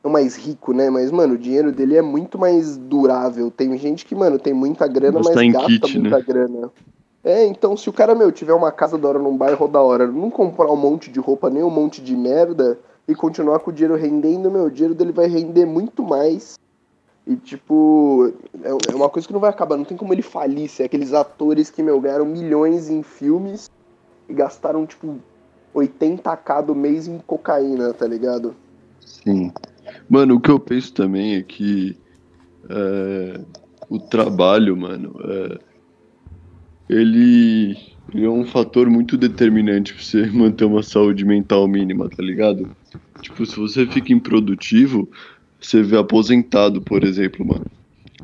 não 0.04 0.12
mais 0.12 0.36
rico, 0.36 0.74
né? 0.74 0.90
Mas, 0.90 1.12
mano, 1.12 1.36
o 1.36 1.38
dinheiro 1.38 1.72
dele 1.72 1.96
é 1.96 2.02
muito 2.02 2.38
mais 2.38 2.76
durável. 2.76 3.52
Tem 3.52 3.78
gente 3.78 4.04
que, 4.04 4.16
mano, 4.16 4.40
tem 4.40 4.54
muita 4.54 4.88
grana, 4.88 5.20
mas, 5.24 5.36
mas 5.36 5.52
gasta 5.54 5.68
kit, 5.68 6.00
muita 6.00 6.18
né? 6.18 6.24
grana. 6.28 6.72
É, 7.24 7.46
então 7.46 7.78
se 7.78 7.90
o 7.90 7.94
cara, 7.94 8.16
meu, 8.16 8.32
tiver 8.32 8.54
uma 8.54 8.72
casa 8.72 8.98
da 8.98 9.08
hora 9.08 9.20
num 9.20 9.38
bairro 9.38 9.68
da 9.68 9.82
hora, 9.82 10.08
não 10.08 10.32
comprar 10.32 10.72
um 10.72 10.76
monte 10.76 11.12
de 11.12 11.20
roupa, 11.20 11.50
nem 11.50 11.64
um 11.64 11.70
monte 11.70 12.02
de 12.02 12.16
merda, 12.16 12.80
e 13.08 13.14
continuar 13.14 13.60
com 13.60 13.70
o 13.70 13.74
dinheiro 13.74 13.96
rendendo, 13.96 14.50
meu, 14.50 14.66
o 14.66 14.72
dinheiro 14.72 14.96
dele 14.96 15.12
vai 15.12 15.28
render 15.28 15.66
muito 15.66 16.04
mais. 16.04 16.58
E, 17.28 17.36
tipo, 17.36 18.34
é 18.64 18.96
uma 18.96 19.10
coisa 19.10 19.28
que 19.28 19.34
não 19.34 19.40
vai 19.40 19.52
acabar, 19.52 19.78
não 19.78 19.86
tem 19.86 19.98
como 19.98 20.14
ele 20.14 20.24
falir. 20.24 20.68
Se 20.68 20.82
é 20.82 20.86
aqueles 20.86 21.14
atores 21.14 21.70
que, 21.70 21.84
meu, 21.84 22.00
ganharam 22.02 22.26
milhões 22.26 22.90
em 22.90 23.04
filmes 23.04 23.70
e 24.28 24.34
gastaram, 24.34 24.86
tipo, 24.88 25.20
80k 25.76 26.66
do 26.66 26.74
mês 26.74 27.08
em 27.08 27.20
cocaína, 27.20 27.94
tá 27.94 28.08
ligado? 28.08 28.56
Sim. 29.00 29.52
Mano, 30.10 30.36
o 30.36 30.40
que 30.40 30.50
eu 30.50 30.60
penso 30.60 30.94
também 30.94 31.36
é 31.36 31.44
que 31.44 31.98
é, 32.70 33.42
o 33.90 34.00
trabalho, 34.00 34.76
mano, 34.76 35.16
é, 35.24 35.60
ele, 36.92 37.78
ele, 38.14 38.26
é 38.26 38.30
um 38.30 38.46
fator 38.46 38.90
muito 38.90 39.18
determinante 39.18 39.94
pra 39.94 40.04
você 40.04 40.26
manter 40.32 40.66
uma 40.66 40.84
saúde 40.84 41.24
mental 41.24 41.68
mínima, 41.68 42.10
tá 42.10 42.22
ligado? 42.22 42.70
Tipo, 43.22 43.46
se 43.46 43.56
você 43.56 43.86
fica 43.86 44.12
improdutivo, 44.12 45.10
você 45.60 45.82
vê 45.82 45.98
aposentado, 45.98 46.82
por 46.82 47.04
exemplo, 47.04 47.46
mano. 47.46 47.66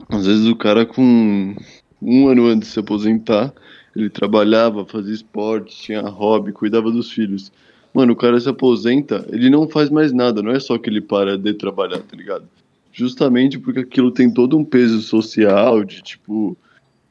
Às 0.10 0.26
vezes 0.26 0.46
o 0.48 0.56
cara 0.56 0.86
com 0.86 1.56
um 2.02 2.28
ano 2.28 2.48
antes 2.48 2.70
de 2.70 2.74
se 2.74 2.80
aposentar, 2.80 3.54
ele 3.96 4.10
trabalhava, 4.10 4.86
fazia 4.86 5.14
esporte, 5.14 5.76
tinha 5.76 6.02
hobby, 6.02 6.52
cuidava 6.52 6.92
dos 6.92 7.12
filhos. 7.12 7.52
Mano, 7.94 8.14
o 8.14 8.16
cara 8.16 8.40
se 8.40 8.50
aposenta, 8.50 9.26
ele 9.32 9.50
não 9.50 9.68
faz 9.68 9.90
mais 9.90 10.12
nada, 10.12 10.42
não 10.44 10.52
é 10.52 10.60
só 10.60 10.78
que 10.78 10.90
ele 10.90 11.02
para 11.02 11.38
de 11.38 11.54
trabalhar, 11.54 12.00
tá 12.00 12.16
ligado? 12.16 12.48
Justamente 12.92 13.58
porque 13.58 13.80
aquilo 13.80 14.12
tem 14.12 14.30
todo 14.30 14.58
um 14.58 14.64
peso 14.64 15.02
social, 15.02 15.84
de 15.84 16.02
tipo, 16.02 16.58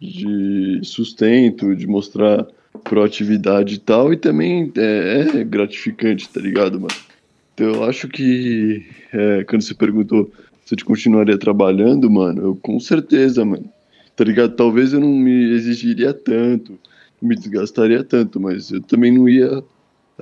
de 0.00 0.81
sustento, 0.83 1.75
de 1.75 1.87
mostrar 1.87 2.47
proatividade 2.85 3.75
e 3.75 3.79
tal, 3.79 4.12
e 4.12 4.17
também 4.17 4.73
é, 4.76 5.41
é 5.41 5.45
gratificante, 5.45 6.29
tá 6.29 6.41
ligado, 6.41 6.81
mano? 6.81 6.95
Então 7.55 7.67
eu 7.67 7.85
acho 7.85 8.07
que 8.09 8.85
é, 9.12 9.45
quando 9.45 9.62
você 9.62 9.75
perguntou 9.75 10.31
se 10.65 10.75
eu 10.75 10.85
continuaria 10.85 11.38
trabalhando, 11.38 12.11
mano, 12.11 12.43
eu 12.43 12.57
com 12.57 12.79
certeza, 12.81 13.45
mano. 13.45 13.71
Tá 14.17 14.25
ligado? 14.25 14.57
Talvez 14.57 14.93
eu 14.93 15.00
não 15.00 15.09
me 15.09 15.53
exigiria 15.53 16.12
tanto, 16.12 16.79
me 17.23 17.37
desgastaria 17.37 18.03
tanto, 18.03 18.41
mas 18.41 18.71
eu 18.71 18.81
também 18.81 19.12
não 19.12 19.29
ia 19.29 19.62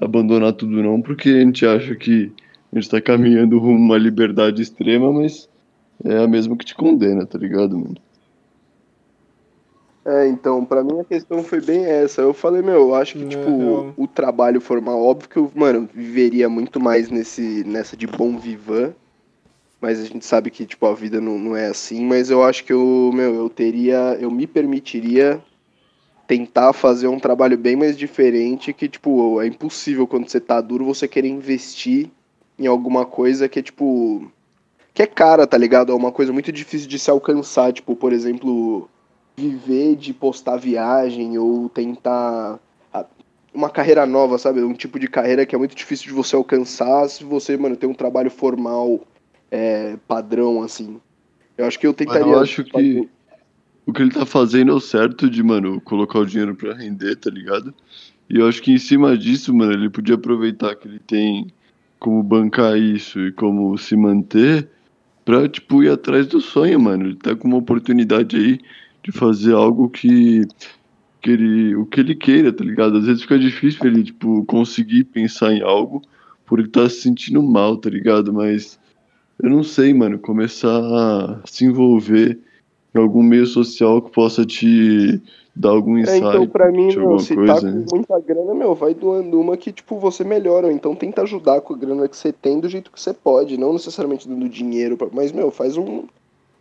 abandonar 0.01 0.53
tudo 0.53 0.83
não, 0.83 1.01
porque 1.01 1.29
a 1.29 1.41
gente 1.41 1.65
acha 1.65 1.95
que 1.95 2.31
a 2.73 2.79
gente 2.79 2.91
tá 2.91 3.01
caminhando 3.01 3.59
rumo 3.59 3.79
a 3.79 3.87
uma 3.87 3.99
liberdade 3.99 4.61
extrema, 4.61 5.13
mas 5.13 5.49
é 6.05 6.19
a 6.19 6.29
mesma 6.29 6.57
que 6.57 6.65
te 6.65 6.75
condena, 6.75 7.25
tá 7.25 7.39
ligado, 7.39 7.79
mano? 7.79 7.97
É, 10.07 10.29
então, 10.29 10.65
pra 10.65 10.85
mim 10.85 11.01
a 11.01 11.05
questão 11.05 11.43
foi 11.43 11.61
bem 11.61 11.85
essa. 11.87 12.21
Eu 12.21 12.35
falei, 12.35 12.61
meu, 12.61 12.75
eu 12.75 12.95
acho 12.95 13.15
que, 13.15 13.23
Não, 13.23 13.29
tipo, 13.31 13.51
não. 13.51 13.95
o 13.97 14.07
trabalho 14.07 14.61
formal, 14.61 15.03
óbvio 15.03 15.29
que 15.29 15.37
eu, 15.39 15.51
mano, 15.55 15.89
viveria 15.95 16.49
muito 16.49 16.79
mais 16.79 17.09
nesse, 17.09 17.65
nessa 17.65 17.97
de 17.97 18.07
bom 18.07 18.37
vivan. 18.37 18.93
Mas 19.81 20.01
a 20.01 20.05
gente 20.05 20.25
sabe 20.25 20.51
que, 20.51 20.67
tipo, 20.67 20.87
a 20.87 20.95
vida 20.95 21.21
não, 21.21 21.39
não 21.39 21.57
é 21.57 21.67
assim. 21.67 22.05
Mas 22.07 22.31
eu 22.31 22.43
acho 22.43 22.65
que 22.65 22.73
eu, 22.73 23.11
meu, 23.15 23.35
eu 23.35 23.49
teria, 23.49 24.17
eu 24.21 24.31
me 24.31 24.47
permitiria 24.47 25.43
tentar 26.27 26.73
fazer 26.73 27.07
um 27.07 27.19
trabalho 27.19 27.57
bem 27.57 27.77
mais 27.77 27.97
diferente 27.97 28.73
que, 28.73 28.89
tipo, 28.89 29.41
é 29.41 29.47
impossível 29.47 30.07
quando 30.07 30.29
você 30.29 30.41
tá 30.41 30.61
duro 30.61 30.85
você 30.85 31.07
querer 31.07 31.29
investir 31.29 32.11
em 32.59 32.67
alguma 32.67 33.05
coisa 33.05 33.49
que 33.49 33.59
é, 33.59 33.63
tipo, 33.63 34.31
que 34.95 35.03
é 35.03 35.07
cara, 35.07 35.47
tá 35.47 35.59
ligado? 35.59 35.93
É 35.93 35.95
uma 35.95 36.13
coisa 36.13 36.33
muito 36.33 36.51
difícil 36.53 36.89
de 36.89 36.99
se 36.99 37.11
alcançar, 37.11 37.73
tipo, 37.73 37.95
por 37.95 38.13
exemplo, 38.13 38.89
viver 39.37 39.97
de 39.97 40.13
postar 40.13 40.57
viagem 40.57 41.39
ou 41.39 41.69
tentar 41.69 42.61
uma 43.55 43.71
carreira 43.71 44.05
nova, 44.05 44.37
sabe? 44.37 44.63
Um 44.63 44.75
tipo 44.75 44.99
de 44.99 45.07
carreira 45.07 45.47
que 45.47 45.55
é 45.55 45.59
muito 45.59 45.77
difícil 45.77 46.07
de 46.07 46.13
você 46.13 46.35
alcançar 46.35 47.09
se 47.09 47.23
você, 47.23 47.57
mano, 47.57 47.77
tem 47.77 47.89
um 47.89 47.95
trabalho 47.95 48.31
formal 48.31 49.07
é, 49.51 49.97
padrão, 50.09 50.63
assim. 50.63 51.01
Eu 51.57 51.65
acho 51.67 51.79
que 51.79 51.87
eu 51.87 51.95
tentaria. 51.95 52.33
eu 52.33 52.41
acho 52.41 52.65
que 52.65 53.09
o 53.87 53.93
que 53.93 54.03
ele 54.03 54.11
tá 54.11 54.27
fazendo 54.27 54.73
é 54.73 54.75
o 54.75 54.81
certo 54.81 55.31
de, 55.31 55.43
mano, 55.43 55.81
colocar 55.81 56.19
o 56.19 56.27
dinheiro 56.27 56.57
pra 56.57 56.75
render, 56.75 57.15
tá 57.17 57.31
ligado? 57.31 57.73
E 58.29 58.39
eu 58.39 58.49
acho 58.49 58.61
que 58.61 58.73
em 58.73 58.79
cima 58.79 59.17
disso, 59.17 59.55
mano, 59.55 59.73
ele 59.73 59.91
podia 59.91 60.17
aproveitar 60.17 60.75
que 60.75 60.89
ele 60.89 60.99
tem 60.99 61.47
como 62.01 62.23
bancar 62.23 62.77
isso 62.77 63.21
e 63.21 63.33
como 63.33 63.77
se 63.79 63.95
manter 63.95 64.69
pra, 65.25 65.49
tipo, 65.49 65.83
ir 65.85 65.91
atrás 65.91 66.27
do 66.27 66.41
sonho, 66.41 66.81
mano. 66.81 67.07
Ele 67.07 67.17
tá 67.17 67.37
com 67.37 67.47
uma 67.47 67.59
oportunidade 67.59 68.37
aí 68.37 68.61
de 69.05 69.13
fazer 69.13 69.53
algo 69.55 69.89
que, 69.91 70.47
que 71.21 71.31
ele, 71.31 71.77
o 71.77 71.85
que 71.85 72.01
ele 72.01 72.15
queira, 72.15 72.53
tá 72.53 72.65
ligado? 72.65 72.97
Às 72.97 73.05
vezes 73.05 73.23
fica 73.23 73.39
difícil 73.39 73.85
ele, 73.85 74.03
tipo, 74.03 74.45
conseguir 74.47 75.05
pensar 75.05 75.53
em 75.53 75.63
algo 75.63 76.03
por 76.47 76.59
ele 76.59 76.69
tá 76.69 76.89
se 76.89 77.03
sentindo 77.03 77.43
mal, 77.43 77.77
tá 77.77 77.91
ligado? 77.91 78.33
Mas 78.33 78.79
eu 79.43 79.51
não 79.51 79.63
sei, 79.63 79.93
mano, 79.93 80.19
começar 80.19 80.79
a 80.79 81.41
se 81.45 81.65
envolver 81.65 82.39
em 82.95 82.99
algum 82.99 83.23
meio 83.23 83.47
social 83.47 84.01
que 84.01 84.11
possa 84.11 84.45
te 84.45 85.21
dar 85.55 85.71
algum 85.71 85.97
É, 85.99 86.03
insight 86.03 86.25
então, 86.27 86.47
pra 86.49 86.71
mim, 86.71 86.95
meu, 86.97 87.19
se 87.19 87.35
coisa, 87.35 87.61
tá 87.61 87.67
né? 87.67 87.85
com 87.87 87.97
muita 87.97 88.21
grana, 88.21 88.55
meu, 88.55 88.75
vai 88.75 88.95
doando 88.95 89.41
uma 89.41 89.57
que, 89.57 89.73
tipo, 89.73 89.99
você 89.99 90.25
melhora. 90.25 90.73
Então 90.73 90.95
tenta 90.95 91.23
ajudar 91.23 91.61
com 91.61 91.75
a 91.75 91.77
grana 91.77 92.09
que 92.09 92.17
você 92.17 92.33
tem 92.33 92.59
do 92.61 92.69
jeito 92.69 92.91
que 92.91 93.01
você 93.01 93.13
pode. 93.13 93.57
Não 93.59 93.73
necessariamente 93.73 94.29
dando 94.29 94.49
dinheiro, 94.49 94.97
pra- 94.97 95.09
mas, 95.13 95.33
meu, 95.33 95.51
faz 95.51 95.77
um, 95.77 96.05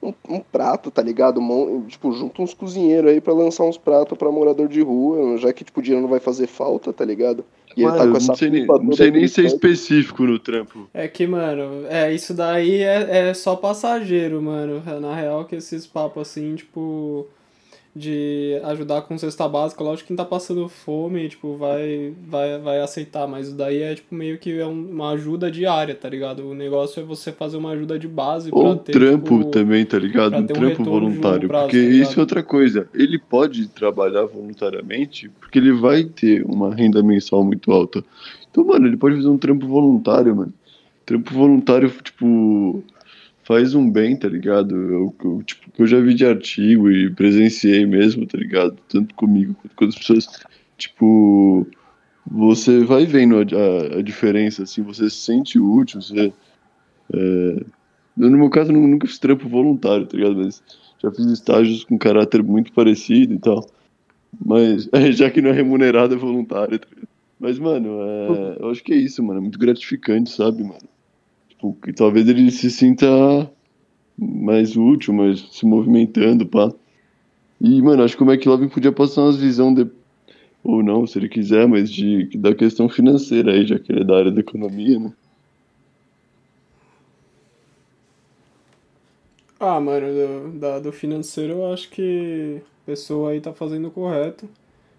um, 0.04 0.14
um 0.36 0.40
prato, 0.40 0.92
tá 0.92 1.02
ligado? 1.02 1.40
Um 1.40 1.44
mon- 1.44 1.82
tipo, 1.88 2.12
junta 2.12 2.42
uns 2.42 2.54
cozinheiros 2.54 3.12
aí 3.12 3.22
pra 3.22 3.34
lançar 3.34 3.64
uns 3.64 3.78
pratos 3.78 4.18
pra 4.18 4.32
morador 4.32 4.68
de 4.68 4.82
rua, 4.82 5.38
já 5.38 5.52
que, 5.54 5.64
tipo, 5.64 5.80
o 5.80 5.84
dinheiro 5.84 6.02
não 6.02 6.10
vai 6.10 6.20
fazer 6.20 6.48
falta, 6.48 6.92
tá 6.92 7.06
ligado? 7.06 7.44
E 7.76 7.82
ele 7.84 7.92
tá 7.94 8.00
Mano, 8.00 8.12
com 8.12 8.18
essa 8.18 8.28
não 8.28 8.36
sei, 8.36 8.50
nem, 8.50 8.66
não 8.66 8.92
sei 8.94 9.12
nem 9.12 9.28
ser 9.28 9.46
específico 9.46 10.24
no 10.24 10.38
trampo. 10.38 10.88
É 10.94 11.08
que, 11.08 11.26
mano, 11.26 11.88
é, 11.88 12.14
isso 12.14 12.34
daí 12.34 12.82
é, 12.82 13.30
é 13.30 13.34
só 13.34 13.56
passageiro, 13.56 14.42
mano. 14.42 14.84
Na 15.02 15.16
real, 15.16 15.46
que 15.46 15.56
esses 15.56 15.88
papos 15.88 16.30
assim, 16.30 16.56
tipo, 16.56 17.28
de 17.96 18.60
ajudar 18.64 19.04
com 19.04 19.16
cesta 19.20 19.48
básica, 19.48 19.84
lógico 19.84 20.04
que 20.04 20.08
quem 20.08 20.18
tá 20.18 20.26
passando 20.26 20.68
fome, 20.68 21.30
tipo, 21.30 21.56
vai, 21.58 22.12
vai, 22.28 22.58
vai 22.58 22.82
aceitar, 22.82 23.28
mas 23.28 23.54
daí 23.54 23.84
é, 23.84 23.94
tipo, 23.94 24.16
meio 24.16 24.40
que 24.40 24.58
é 24.60 24.66
um- 24.66 24.90
uma 24.90 25.12
ajuda 25.12 25.52
diária, 25.52 25.94
tá 25.94 26.10
ligado? 26.10 26.50
O 26.50 26.56
negócio 26.56 27.00
é 27.00 27.04
você 27.04 27.32
fazer 27.32 27.58
uma 27.58 27.70
ajuda 27.72 28.00
de 28.00 28.08
base 28.08 28.50
Ou 28.52 28.62
pra 28.64 28.72
um 28.72 28.78
ter, 28.78 28.94
trampo 28.94 29.38
tipo, 29.40 29.52
também, 29.52 29.86
tá 29.86 30.00
ligado? 30.00 30.36
Um 30.36 30.40
um 30.40 30.48
trampo 30.48 30.84
voluntário. 30.84 31.48
prazo, 31.48 31.66
porque 31.68 31.78
tá 31.84 31.90
isso 31.96 32.20
é 32.20 32.22
outra 32.22 32.42
coisa. 32.42 32.90
Ele 32.96 33.20
pode 33.20 33.68
trabalhar 33.68 34.26
voluntariamente 34.26 35.30
porque 35.40 35.60
ele 35.60 35.72
vai 35.72 36.04
ter 36.04 36.44
uma 36.46 36.74
renda 36.74 37.04
mensal 37.04 37.44
muito 37.44 37.72
alta. 37.72 38.04
Então, 38.50 38.66
mano, 38.66 38.88
ele 38.88 38.98
pode 38.98 39.16
fazer 39.18 39.28
um 39.28 39.38
trampo 39.38 39.68
voluntário, 39.68 40.36
mano. 40.36 40.54
Trampo 41.06 41.34
voluntário, 41.34 41.92
tipo, 42.02 42.84
faz 43.44 43.76
um 43.76 43.90
bem, 43.90 44.16
tá 44.18 44.28
ligado? 44.28 44.76
Eu, 44.76 45.16
eu, 45.24 45.44
tipo, 45.44 45.70
eu 45.78 45.88
já 45.88 46.00
vi 46.00 46.14
de 46.14 46.26
artigo 46.26 46.90
e 46.92 47.10
presenciei 47.14 47.86
mesmo, 47.86 48.26
tá 48.26 48.38
ligado? 48.38 48.78
Tanto 48.90 49.14
comigo 49.16 49.54
quanto 49.56 49.76
com 49.76 49.86
as 49.86 49.96
pessoas. 49.96 50.28
Tipo, 50.78 51.68
você 52.26 52.84
vai 52.84 53.06
vendo 53.06 53.36
a, 53.38 53.42
a, 53.42 54.00
a 54.00 54.02
diferença, 54.02 54.64
assim, 54.64 54.82
você 54.82 55.10
se 55.10 55.18
sente 55.18 55.60
útil, 55.60 56.02
você. 56.02 56.34
é, 57.14 57.66
eu, 58.18 58.30
no 58.30 58.38
meu 58.38 58.50
caso, 58.50 58.72
nu- 58.72 58.88
nunca 58.88 59.08
fiz 59.08 59.20
trampo 59.20 59.48
voluntário, 59.50 60.06
tá 60.06 60.18
ligado? 60.18 60.36
Mas 60.38 60.64
já 61.02 61.12
fiz 61.12 61.26
estágios 61.28 61.84
com 61.84 61.98
caráter 61.98 62.44
muito 62.44 62.72
parecido 62.74 63.34
e 63.34 63.40
tal. 63.40 63.66
Mas, 64.46 64.90
já 65.18 65.30
que 65.30 65.42
não 65.42 65.50
é 65.50 65.54
remunerado, 65.54 66.14
é 66.14 66.18
voluntário, 66.18 66.80
tá 66.80 66.88
ligado? 66.90 67.08
Mas, 67.40 67.60
mano, 67.60 67.90
é, 68.02 68.58
eu 68.62 68.70
acho 68.70 68.84
que 68.84 68.94
é 68.94 68.98
isso, 68.98 69.22
mano. 69.22 69.40
É 69.40 69.42
muito 69.42 69.60
gratificante, 69.60 70.30
sabe, 70.30 70.64
mano? 70.64 70.93
Que 71.72 71.94
talvez 71.94 72.28
ele 72.28 72.52
se 72.52 72.70
sinta 72.70 73.08
mais 74.18 74.76
útil, 74.76 75.14
mais 75.14 75.40
se 75.52 75.66
movimentando, 75.66 76.46
pá. 76.46 76.72
E, 77.62 77.82
mano, 77.82 78.04
acho 78.04 78.18
que 78.18 78.24
o 78.24 78.30
McLovin 78.30 78.68
podia 78.68 78.92
passar 78.92 79.22
umas 79.22 79.38
visão 79.38 79.74
de... 79.74 79.90
ou 80.64 80.84
não, 80.84 81.08
se 81.08 81.18
ele 81.18 81.30
quiser, 81.30 81.68
mas 81.68 81.90
de 81.92 82.38
da 82.38 82.54
questão 82.54 82.90
financeira 82.90 83.54
aí, 83.54 83.66
já 83.66 83.80
que 83.80 83.92
ele 83.92 84.02
é 84.02 84.04
da 84.04 84.18
área 84.18 84.32
da 84.32 84.42
economia, 84.42 85.00
né? 85.00 85.14
Ah, 89.60 89.80
mano, 89.80 90.08
do, 90.52 90.60
da, 90.60 90.80
do 90.80 90.92
financeiro 90.92 91.54
eu 91.54 91.74
acho 91.74 91.90
que 91.90 92.62
a 92.84 92.86
pessoa 92.86 93.32
aí 93.32 93.40
tá 93.40 93.54
fazendo 93.54 93.88
o 93.88 93.92
correto. 93.92 94.50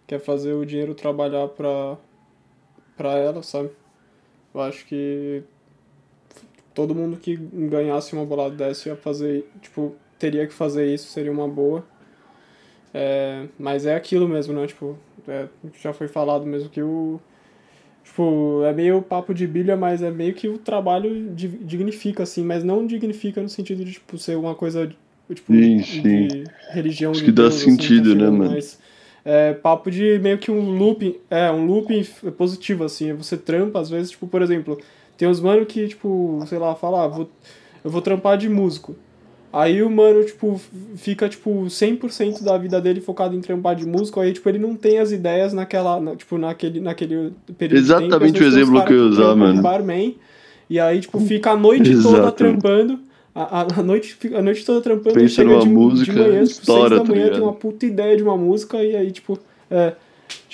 Quer 0.07 0.21
fazer 0.21 0.55
o 0.55 0.65
dinheiro 0.65 0.95
trabalhar 0.95 1.49
pra, 1.49 1.99
pra 2.97 3.19
ela, 3.19 3.43
sabe? 3.43 3.71
Eu 4.55 4.61
acho 4.63 4.87
que 4.87 5.43
todo 6.75 6.95
mundo 6.95 7.17
que 7.17 7.37
ganhasse 7.37 8.13
uma 8.13 8.25
bolada 8.25 8.55
dessa 8.55 8.89
ia 8.89 8.97
fazer, 8.97 9.49
tipo, 9.63 9.95
teria 10.19 10.47
que 10.47 10.53
fazer 10.53 10.93
isso, 10.93 11.09
seria 11.09 11.31
uma 11.31 11.49
boa. 11.49 11.85
É, 12.93 13.47
mas 13.59 13.87
é 13.87 13.95
aquilo 13.95 14.29
mesmo, 14.29 14.53
né? 14.53 14.67
Tipo, 14.67 14.99
é, 15.27 15.47
já 15.81 15.93
foi 15.93 16.09
falado 16.09 16.45
mesmo 16.45 16.69
que 16.69 16.83
o. 16.83 17.21
Tipo, 18.05 18.63
é 18.65 18.73
meio 18.73 19.01
papo 19.01 19.33
de 19.33 19.47
bilha, 19.47 19.77
mas 19.77 20.03
é 20.03 20.11
meio 20.11 20.35
que 20.35 20.47
o 20.47 20.59
trabalho 20.59 21.33
dignifica, 21.35 22.23
assim, 22.23 22.45
mas 22.45 22.63
não 22.63 22.87
dignifica 22.87 23.41
no 23.41 23.49
sentido 23.49 23.83
de, 23.83 23.93
tipo, 23.93 24.19
ser 24.19 24.37
uma 24.37 24.55
coisa, 24.55 24.87
tipo, 25.33 25.53
sim, 25.53 25.83
sim. 25.83 26.03
de 26.03 26.45
religião. 26.71 27.13
Acho 27.13 27.25
que 27.25 27.33
dá 27.33 27.45
Deus, 27.45 27.57
assim, 27.57 27.71
sentido, 27.71 28.11
assim, 28.11 28.19
tá 28.19 28.25
né, 28.25 28.31
mano? 28.31 28.51
Mas 28.51 28.79
é 29.25 29.55
papo 29.55 29.91
de 29.91 30.19
meio 30.19 30.37
que 30.37 30.51
um 30.51 30.77
looping, 30.77 31.17
é, 31.31 31.51
um 31.51 31.65
looping 31.65 32.05
positivo, 32.37 32.85
assim, 32.85 33.15
você 33.15 33.39
trampa, 33.39 33.81
às 33.81 33.89
vezes, 33.89 34.11
tipo, 34.11 34.27
por 34.27 34.43
exemplo, 34.43 34.79
tem 35.17 35.29
uns 35.29 35.41
mano 35.41 35.65
que, 35.65 35.89
tipo, 35.89 36.43
sei 36.47 36.59
lá, 36.59 36.75
fala, 36.75 37.05
ah, 37.05 37.09
vou, 37.09 37.29
eu 37.85 37.91
vou 37.91 38.03
trampar 38.03 38.37
de 38.37 38.49
músico. 38.49 38.97
Aí 39.53 39.85
o 39.85 39.89
mano, 39.89 40.25
tipo, 40.25 40.61
fica, 40.97 41.29
tipo, 41.29 41.67
100% 41.67 42.43
da 42.43 42.59
vida 42.59 42.81
dele 42.81 43.01
focado 43.01 43.37
em 43.37 43.41
trampar 43.41 43.77
de 43.77 43.87
músico, 43.87 44.19
aí, 44.19 44.33
tipo, 44.33 44.49
ele 44.49 44.59
não 44.59 44.75
tem 44.75 44.99
as 44.99 45.13
ideias 45.13 45.53
naquela, 45.53 46.01
na, 46.01 46.17
tipo, 46.17 46.37
naquele, 46.37 46.81
naquele 46.81 47.33
período 47.57 47.79
Exatamente 47.79 48.33
tempo, 48.33 48.45
o 48.45 48.49
exemplo 48.49 48.85
que 48.85 48.93
eu 48.93 48.97
ia 48.97 49.05
usar, 49.05 49.37
mano. 49.37 49.63
Barman, 49.63 50.17
e 50.69 50.81
aí, 50.81 51.01
tipo, 51.01 51.21
fica 51.21 51.53
a 51.53 51.57
noite 51.57 51.87
Exato. 51.93 52.17
toda 52.17 52.33
trampando, 52.33 52.99
a, 53.33 53.61
a, 53.79 53.83
noite, 53.85 54.19
a 54.35 54.43
noite 54.43 54.67
toda 54.67 54.81
trampando, 54.81 55.15
Pensa 55.15 55.37
chega 55.37 55.59
de, 55.61 55.69
música, 55.69 56.13
de 56.13 56.19
manhã, 56.19 56.45
tipo, 56.45 56.61
história, 56.61 56.97
seis 56.97 57.09
da 57.09 57.15
manhã, 57.15 57.27
tá 57.27 57.33
tem 57.35 57.43
uma 57.43 57.53
puta 57.53 57.87
ideia 57.87 58.17
de 58.17 58.25
uma 58.25 58.37
música, 58.37 58.83
e 58.83 58.97
aí, 58.97 59.13
tipo, 59.13 59.39
é... 59.71 59.93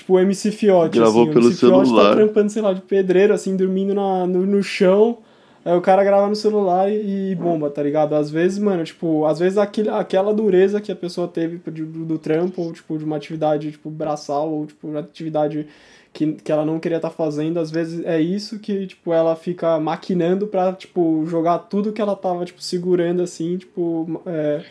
Tipo, 0.01 0.15
o 0.15 0.19
MC 0.19 0.51
Fiote, 0.51 0.99
Gravou 0.99 1.25
assim, 1.25 1.33
pelo 1.33 1.45
o 1.45 1.49
MC 1.49 1.61
Fiote 1.61 1.89
celular. 1.89 2.09
tá 2.09 2.17
trampando, 2.17 2.51
sei 2.51 2.63
lá, 2.63 2.73
de 2.73 2.81
pedreiro, 2.81 3.35
assim, 3.35 3.55
dormindo 3.55 3.95
na, 3.95 4.27
no, 4.27 4.47
no 4.47 4.63
chão, 4.63 5.19
Aí 5.63 5.77
o 5.77 5.81
cara 5.83 6.03
grava 6.03 6.27
no 6.27 6.35
celular 6.35 6.91
e, 6.91 7.33
e, 7.33 7.35
bomba, 7.35 7.69
tá 7.69 7.83
ligado? 7.83 8.15
Às 8.15 8.31
vezes, 8.31 8.59
mano, 8.59 8.83
tipo, 8.83 9.27
às 9.27 9.39
vezes 9.39 9.59
aquele, 9.59 9.91
aquela 9.91 10.33
dureza 10.33 10.81
que 10.81 10.91
a 10.91 10.97
pessoa 10.97 11.29
teve 11.29 11.59
do, 11.59 12.07
do 12.07 12.19
trampo, 12.19 12.63
ou, 12.63 12.73
tipo, 12.73 12.97
de 12.97 13.05
uma 13.05 13.17
atividade, 13.17 13.71
tipo, 13.71 13.91
braçal, 13.91 14.51
ou, 14.51 14.67
tipo, 14.67 14.89
uma 14.89 15.01
atividade 15.01 15.67
que, 16.13 16.33
que 16.33 16.51
ela 16.51 16.65
não 16.65 16.79
queria 16.79 16.97
estar 16.97 17.11
tá 17.11 17.15
fazendo, 17.15 17.59
às 17.59 17.71
vezes 17.71 18.05
é 18.05 18.21
isso 18.21 18.59
que, 18.59 18.87
tipo, 18.87 19.13
ela 19.13 19.37
fica 19.37 19.79
maquinando 19.79 20.47
pra, 20.47 20.73
tipo, 20.73 21.25
jogar 21.27 21.59
tudo 21.59 21.93
que 21.93 22.01
ela 22.01 22.17
tava, 22.17 22.45
tipo, 22.45 22.61
segurando, 22.63 23.23
assim, 23.23 23.57
tipo, 23.57 24.21
é, 24.27 24.63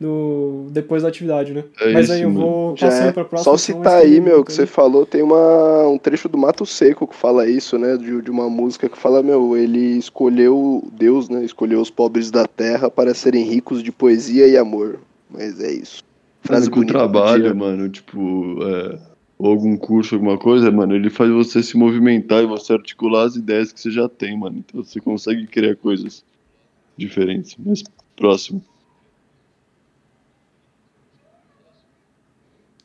no, 0.00 0.66
depois 0.70 1.02
da 1.02 1.08
atividade, 1.08 1.52
né? 1.52 1.64
É 1.80 1.92
Mas 1.92 2.04
isso, 2.04 2.12
aí 2.12 2.22
eu 2.22 2.30
vou 2.30 2.76
Já 2.76 2.88
passando 2.88 3.08
é. 3.08 3.12
pra 3.12 3.24
próxima. 3.24 3.52
Só 3.52 3.58
citar 3.58 4.02
aí, 4.02 4.20
meu, 4.20 4.44
que 4.44 4.52
você 4.52 4.66
falou, 4.66 5.06
tem 5.06 5.22
uma, 5.22 5.88
um 5.88 5.98
trecho 5.98 6.28
do 6.28 6.38
Mato 6.38 6.64
Seco 6.64 7.06
que 7.06 7.16
fala 7.16 7.48
isso, 7.48 7.78
né? 7.78 7.96
De, 7.96 8.22
de 8.22 8.30
uma 8.30 8.48
música 8.48 8.88
que 8.88 8.98
fala, 8.98 9.22
meu, 9.22 9.56
ele 9.56 9.98
escolheu, 9.98 10.82
Deus, 10.92 11.28
né? 11.28 11.44
Escolheu 11.44 11.80
os 11.80 11.90
pobres 11.90 12.30
da 12.30 12.46
terra 12.46 12.90
para 12.90 13.14
serem 13.14 13.44
ricos 13.44 13.82
de 13.82 13.92
poesia 13.92 14.46
e 14.46 14.56
amor. 14.56 14.98
Mas 15.30 15.60
é 15.60 15.72
isso. 15.72 16.02
Frase 16.42 16.70
bonita 16.70 16.92
do 16.92 16.98
trabalho, 16.98 17.42
dia. 17.44 17.54
mano, 17.54 17.88
tipo, 17.88 18.58
é, 18.62 18.98
ou 19.38 19.50
algum 19.50 19.76
curso, 19.76 20.14
alguma 20.14 20.38
coisa, 20.38 20.70
mano, 20.70 20.94
ele 20.94 21.10
faz 21.10 21.30
você 21.30 21.62
se 21.62 21.76
movimentar 21.76 22.42
e 22.42 22.46
você 22.46 22.72
articular 22.72 23.24
as 23.24 23.36
ideias 23.36 23.70
que 23.72 23.80
você 23.80 23.90
já 23.90 24.08
tem, 24.08 24.38
mano. 24.38 24.58
Então 24.66 24.82
você 24.82 25.00
consegue 25.00 25.46
criar 25.46 25.76
coisas 25.76 26.24
diferentes. 26.96 27.54
Mas 27.58 27.82
próximo. 28.16 28.64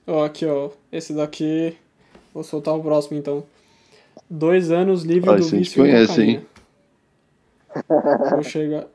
Ó, 0.05 0.23
aqui, 0.25 0.45
ó. 0.45 0.71
Esse 0.91 1.13
daqui. 1.13 1.75
Vou 2.33 2.43
soltar 2.43 2.75
o 2.75 2.81
próximo 2.81 3.17
então. 3.17 3.43
Dois 4.29 4.71
anos 4.71 5.03
livre 5.03 5.29
Ah, 5.29 5.33
do 5.35 5.39
a 5.39 5.41
gente 5.41 5.57
vício 5.59 5.81
conhece, 5.83 6.11
cocaína. 6.13 6.31
hein? 6.33 6.45
Vou 8.31 8.43
chegar. 8.43 8.87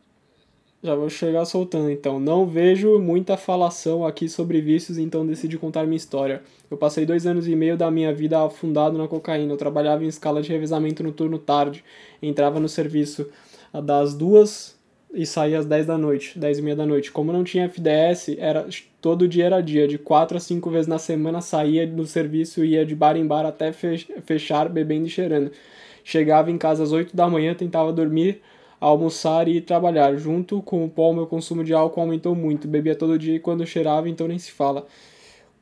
Já 0.87 0.95
vou 0.95 1.11
chegar 1.11 1.45
soltando 1.45 1.91
então. 1.91 2.21
Não 2.21 2.47
vejo 2.47 3.01
muita 3.01 3.37
falação 3.37 4.07
aqui 4.07 4.29
sobre 4.29 4.61
vícios, 4.61 4.99
então 4.99 5.27
decidi 5.27 5.59
contar 5.59 5.85
minha 5.85 5.97
história. 5.97 6.43
Eu 6.71 6.77
passei 6.77 7.05
dois 7.05 7.27
anos 7.27 7.49
e 7.49 7.57
meio 7.57 7.77
da 7.77 7.91
minha 7.91 8.15
vida 8.15 8.41
afundado 8.41 8.97
na 8.97 9.09
cocaína. 9.09 9.53
Eu 9.53 9.57
trabalhava 9.57 10.05
em 10.05 10.07
escala 10.07 10.41
de 10.41 10.49
revezamento 10.49 11.03
no 11.03 11.11
turno 11.11 11.41
tarde. 11.41 11.83
Entrava 12.23 12.61
no 12.61 12.69
serviço 12.69 13.27
das 13.83 14.15
duas 14.15 14.79
e 15.13 15.27
saía 15.27 15.59
às 15.59 15.67
10 15.67 15.87
da 15.87 15.99
noite, 15.99 16.39
10 16.39 16.59
e 16.61 16.63
meia 16.63 16.77
da 16.77 16.87
noite. 16.87 17.11
Como 17.11 17.33
não 17.33 17.43
tinha 17.43 17.65
FDS, 17.65 18.37
era, 18.39 18.65
todo 19.01 19.27
dia 19.27 19.47
era 19.47 19.61
dia. 19.61 19.89
De 19.89 19.99
quatro 19.99 20.37
a 20.37 20.41
cinco 20.41 20.71
vezes 20.71 20.87
na 20.87 21.01
semana 21.01 21.41
saía 21.41 21.85
do 21.85 22.07
serviço 22.07 22.65
e 22.65 22.75
ia 22.75 22.87
de 22.87 22.95
bar 22.95 23.17
em 23.17 23.27
bar 23.27 23.45
até 23.45 23.73
fech- 23.73 24.09
fechar, 24.25 24.69
bebendo 24.69 25.09
e 25.09 25.11
cheirando. 25.11 25.51
Chegava 26.05 26.49
em 26.49 26.57
casa 26.57 26.85
às 26.85 26.93
8 26.93 27.17
da 27.17 27.29
manhã, 27.29 27.55
tentava 27.55 27.93
dormir, 27.93 28.41
almoçar 28.81 29.49
e 29.49 29.61
trabalhar. 29.61 30.17
Junto 30.17 30.63
com 30.63 30.85
o 30.85 30.89
pó, 30.91 31.13
meu 31.13 31.27
consumo 31.27 31.65
de 31.65 31.75
álcool 31.75 32.01
aumentou 32.01 32.35
muito. 32.35 32.69
Bebia 32.69 32.95
todo 32.95 33.19
dia 33.19 33.37
e 33.37 33.41
quando 33.41 33.67
cheirava, 33.67 34.09
então 34.09 34.29
nem 34.29 34.39
se 34.39 34.53
fala. 34.53 34.87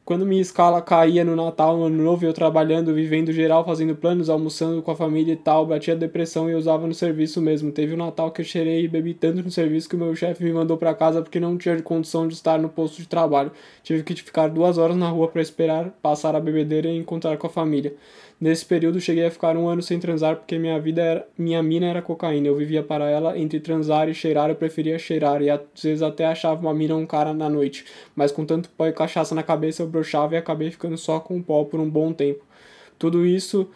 Quando 0.05 0.27
minha 0.27 0.42
escala 0.42 0.83
caía 0.83 1.24
no 1.24 1.35
Natal, 1.35 1.79
no 1.79 1.85
Ano 1.85 2.03
Novo, 2.03 2.27
eu 2.27 2.35
trabalhando, 2.35 2.92
vivendo 2.92 3.33
geral, 3.33 3.64
fazendo 3.64 3.96
planos, 3.96 4.29
almoçando 4.29 4.83
com 4.83 4.90
a 4.90 4.94
família 4.94 5.33
e 5.33 5.37
tal, 5.37 5.64
batia 5.64 5.96
depressão 5.96 6.50
e 6.50 6.55
usava 6.55 6.87
no 6.87 6.92
serviço 6.92 7.40
mesmo. 7.40 7.72
Teve 7.72 7.94
um 7.94 7.96
Natal 7.96 8.31
que 8.31 8.42
eu 8.42 8.44
cheirei 8.44 8.85
e 8.85 8.88
bebi 8.88 9.14
tanto 9.14 9.42
no 9.42 9.50
serviço 9.50 9.88
que 9.88 9.96
o 9.96 9.98
meu 9.98 10.14
chefe 10.14 10.44
me 10.44 10.53
mandou 10.53 10.77
pra 10.77 10.94
casa 10.94 11.22
porque 11.22 11.40
não 11.40 11.57
tinha 11.57 11.81
condição 11.81 12.29
de 12.29 12.35
estar 12.35 12.59
no 12.59 12.68
posto 12.68 13.00
de 13.00 13.09
trabalho. 13.09 13.50
Tive 13.83 14.03
que 14.03 14.14
ficar 14.14 14.48
duas 14.48 14.77
horas 14.77 14.94
na 14.94 15.09
rua 15.09 15.29
para 15.29 15.40
esperar 15.40 15.88
passar 16.03 16.37
a 16.37 16.40
bebedeira 16.40 16.87
e 16.87 16.98
encontrar 16.98 17.38
com 17.38 17.46
a 17.46 17.50
família. 17.50 17.94
Nesse 18.40 18.64
período 18.64 19.01
cheguei 19.01 19.25
a 19.25 19.31
ficar 19.31 19.57
um 19.57 19.68
ano 19.68 19.81
sem 19.81 19.99
transar 19.99 20.37
porque 20.37 20.59
minha 20.59 20.79
vida 20.79 21.01
era, 21.01 21.29
minha 21.38 21.62
mina 21.62 21.87
era 21.87 22.03
cocaína. 22.03 22.49
Eu 22.49 22.57
vivia 22.57 22.83
para 22.83 23.09
ela 23.09 23.38
entre 23.38 23.61
transar 23.61 24.09
e 24.09 24.14
cheirar, 24.14 24.51
eu 24.51 24.57
preferia 24.57 24.99
cheirar 24.99 25.40
e 25.40 25.49
às 25.49 25.61
vezes 25.83 26.03
até 26.03 26.27
achava 26.27 26.61
uma 26.61 26.75
mina 26.75 26.97
um 26.97 27.07
cara 27.07 27.33
na 27.33 27.49
noite. 27.49 27.85
Mas 28.14 28.33
com 28.33 28.44
tanto 28.44 28.68
pó 28.70 28.87
e 28.87 28.92
cachaça 28.92 29.35
na 29.35 29.42
cabeça 29.42 29.83
eu 29.83 29.87
broxava 29.87 30.35
e 30.35 30.37
acabei 30.37 30.70
ficando 30.70 30.99
só 30.99 31.20
com 31.20 31.38
o 31.38 31.42
pó 31.42 31.64
por 31.64 31.81
um 31.81 31.88
bom 31.88 32.12
tempo. 32.12 32.44
Tudo 32.99 33.25
isso 33.25 33.68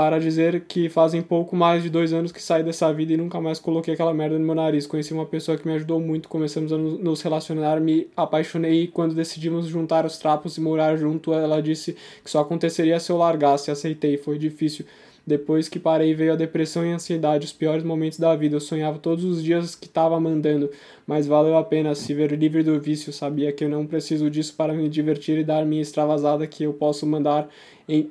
para 0.00 0.18
dizer 0.18 0.62
que 0.66 0.88
fazem 0.88 1.20
pouco 1.20 1.54
mais 1.54 1.82
de 1.82 1.90
dois 1.90 2.10
anos 2.10 2.32
que 2.32 2.42
saí 2.42 2.62
dessa 2.62 2.90
vida 2.90 3.12
e 3.12 3.18
nunca 3.18 3.38
mais 3.38 3.58
coloquei 3.58 3.92
aquela 3.92 4.14
merda 4.14 4.38
no 4.38 4.46
meu 4.46 4.54
nariz. 4.54 4.86
Conheci 4.86 5.12
uma 5.12 5.26
pessoa 5.26 5.58
que 5.58 5.68
me 5.68 5.74
ajudou 5.74 6.00
muito, 6.00 6.26
começamos 6.26 6.72
a 6.72 6.78
nos 6.78 7.20
relacionar, 7.20 7.78
me 7.82 8.06
apaixonei 8.16 8.84
e 8.84 8.88
quando 8.88 9.14
decidimos 9.14 9.66
juntar 9.66 10.06
os 10.06 10.16
trapos 10.16 10.56
e 10.56 10.60
morar 10.62 10.96
junto, 10.96 11.34
ela 11.34 11.60
disse 11.60 11.94
que 12.24 12.30
só 12.30 12.40
aconteceria 12.40 12.98
se 12.98 13.12
eu 13.12 13.18
largasse. 13.18 13.70
Aceitei, 13.70 14.16
foi 14.16 14.38
difícil. 14.38 14.86
Depois 15.26 15.68
que 15.68 15.78
parei 15.78 16.14
veio 16.14 16.32
a 16.32 16.36
depressão 16.36 16.82
e 16.82 16.90
a 16.90 16.94
ansiedade, 16.94 17.44
os 17.44 17.52
piores 17.52 17.84
momentos 17.84 18.18
da 18.18 18.34
vida. 18.34 18.56
Eu 18.56 18.60
sonhava 18.60 18.98
todos 18.98 19.22
os 19.22 19.44
dias 19.44 19.74
que 19.74 19.86
estava 19.86 20.18
mandando, 20.18 20.70
mas 21.06 21.26
valeu 21.26 21.58
a 21.58 21.62
pena 21.62 21.94
se 21.94 22.14
ver 22.14 22.32
livre 22.32 22.62
do 22.62 22.80
vício. 22.80 23.12
Sabia 23.12 23.52
que 23.52 23.64
eu 23.64 23.68
não 23.68 23.86
preciso 23.86 24.30
disso 24.30 24.54
para 24.56 24.72
me 24.72 24.88
divertir 24.88 25.36
e 25.36 25.44
dar 25.44 25.66
minha 25.66 25.82
extravasada, 25.82 26.46
que 26.46 26.64
eu 26.64 26.72
posso 26.72 27.04
mandar 27.04 27.50
em 27.86 28.10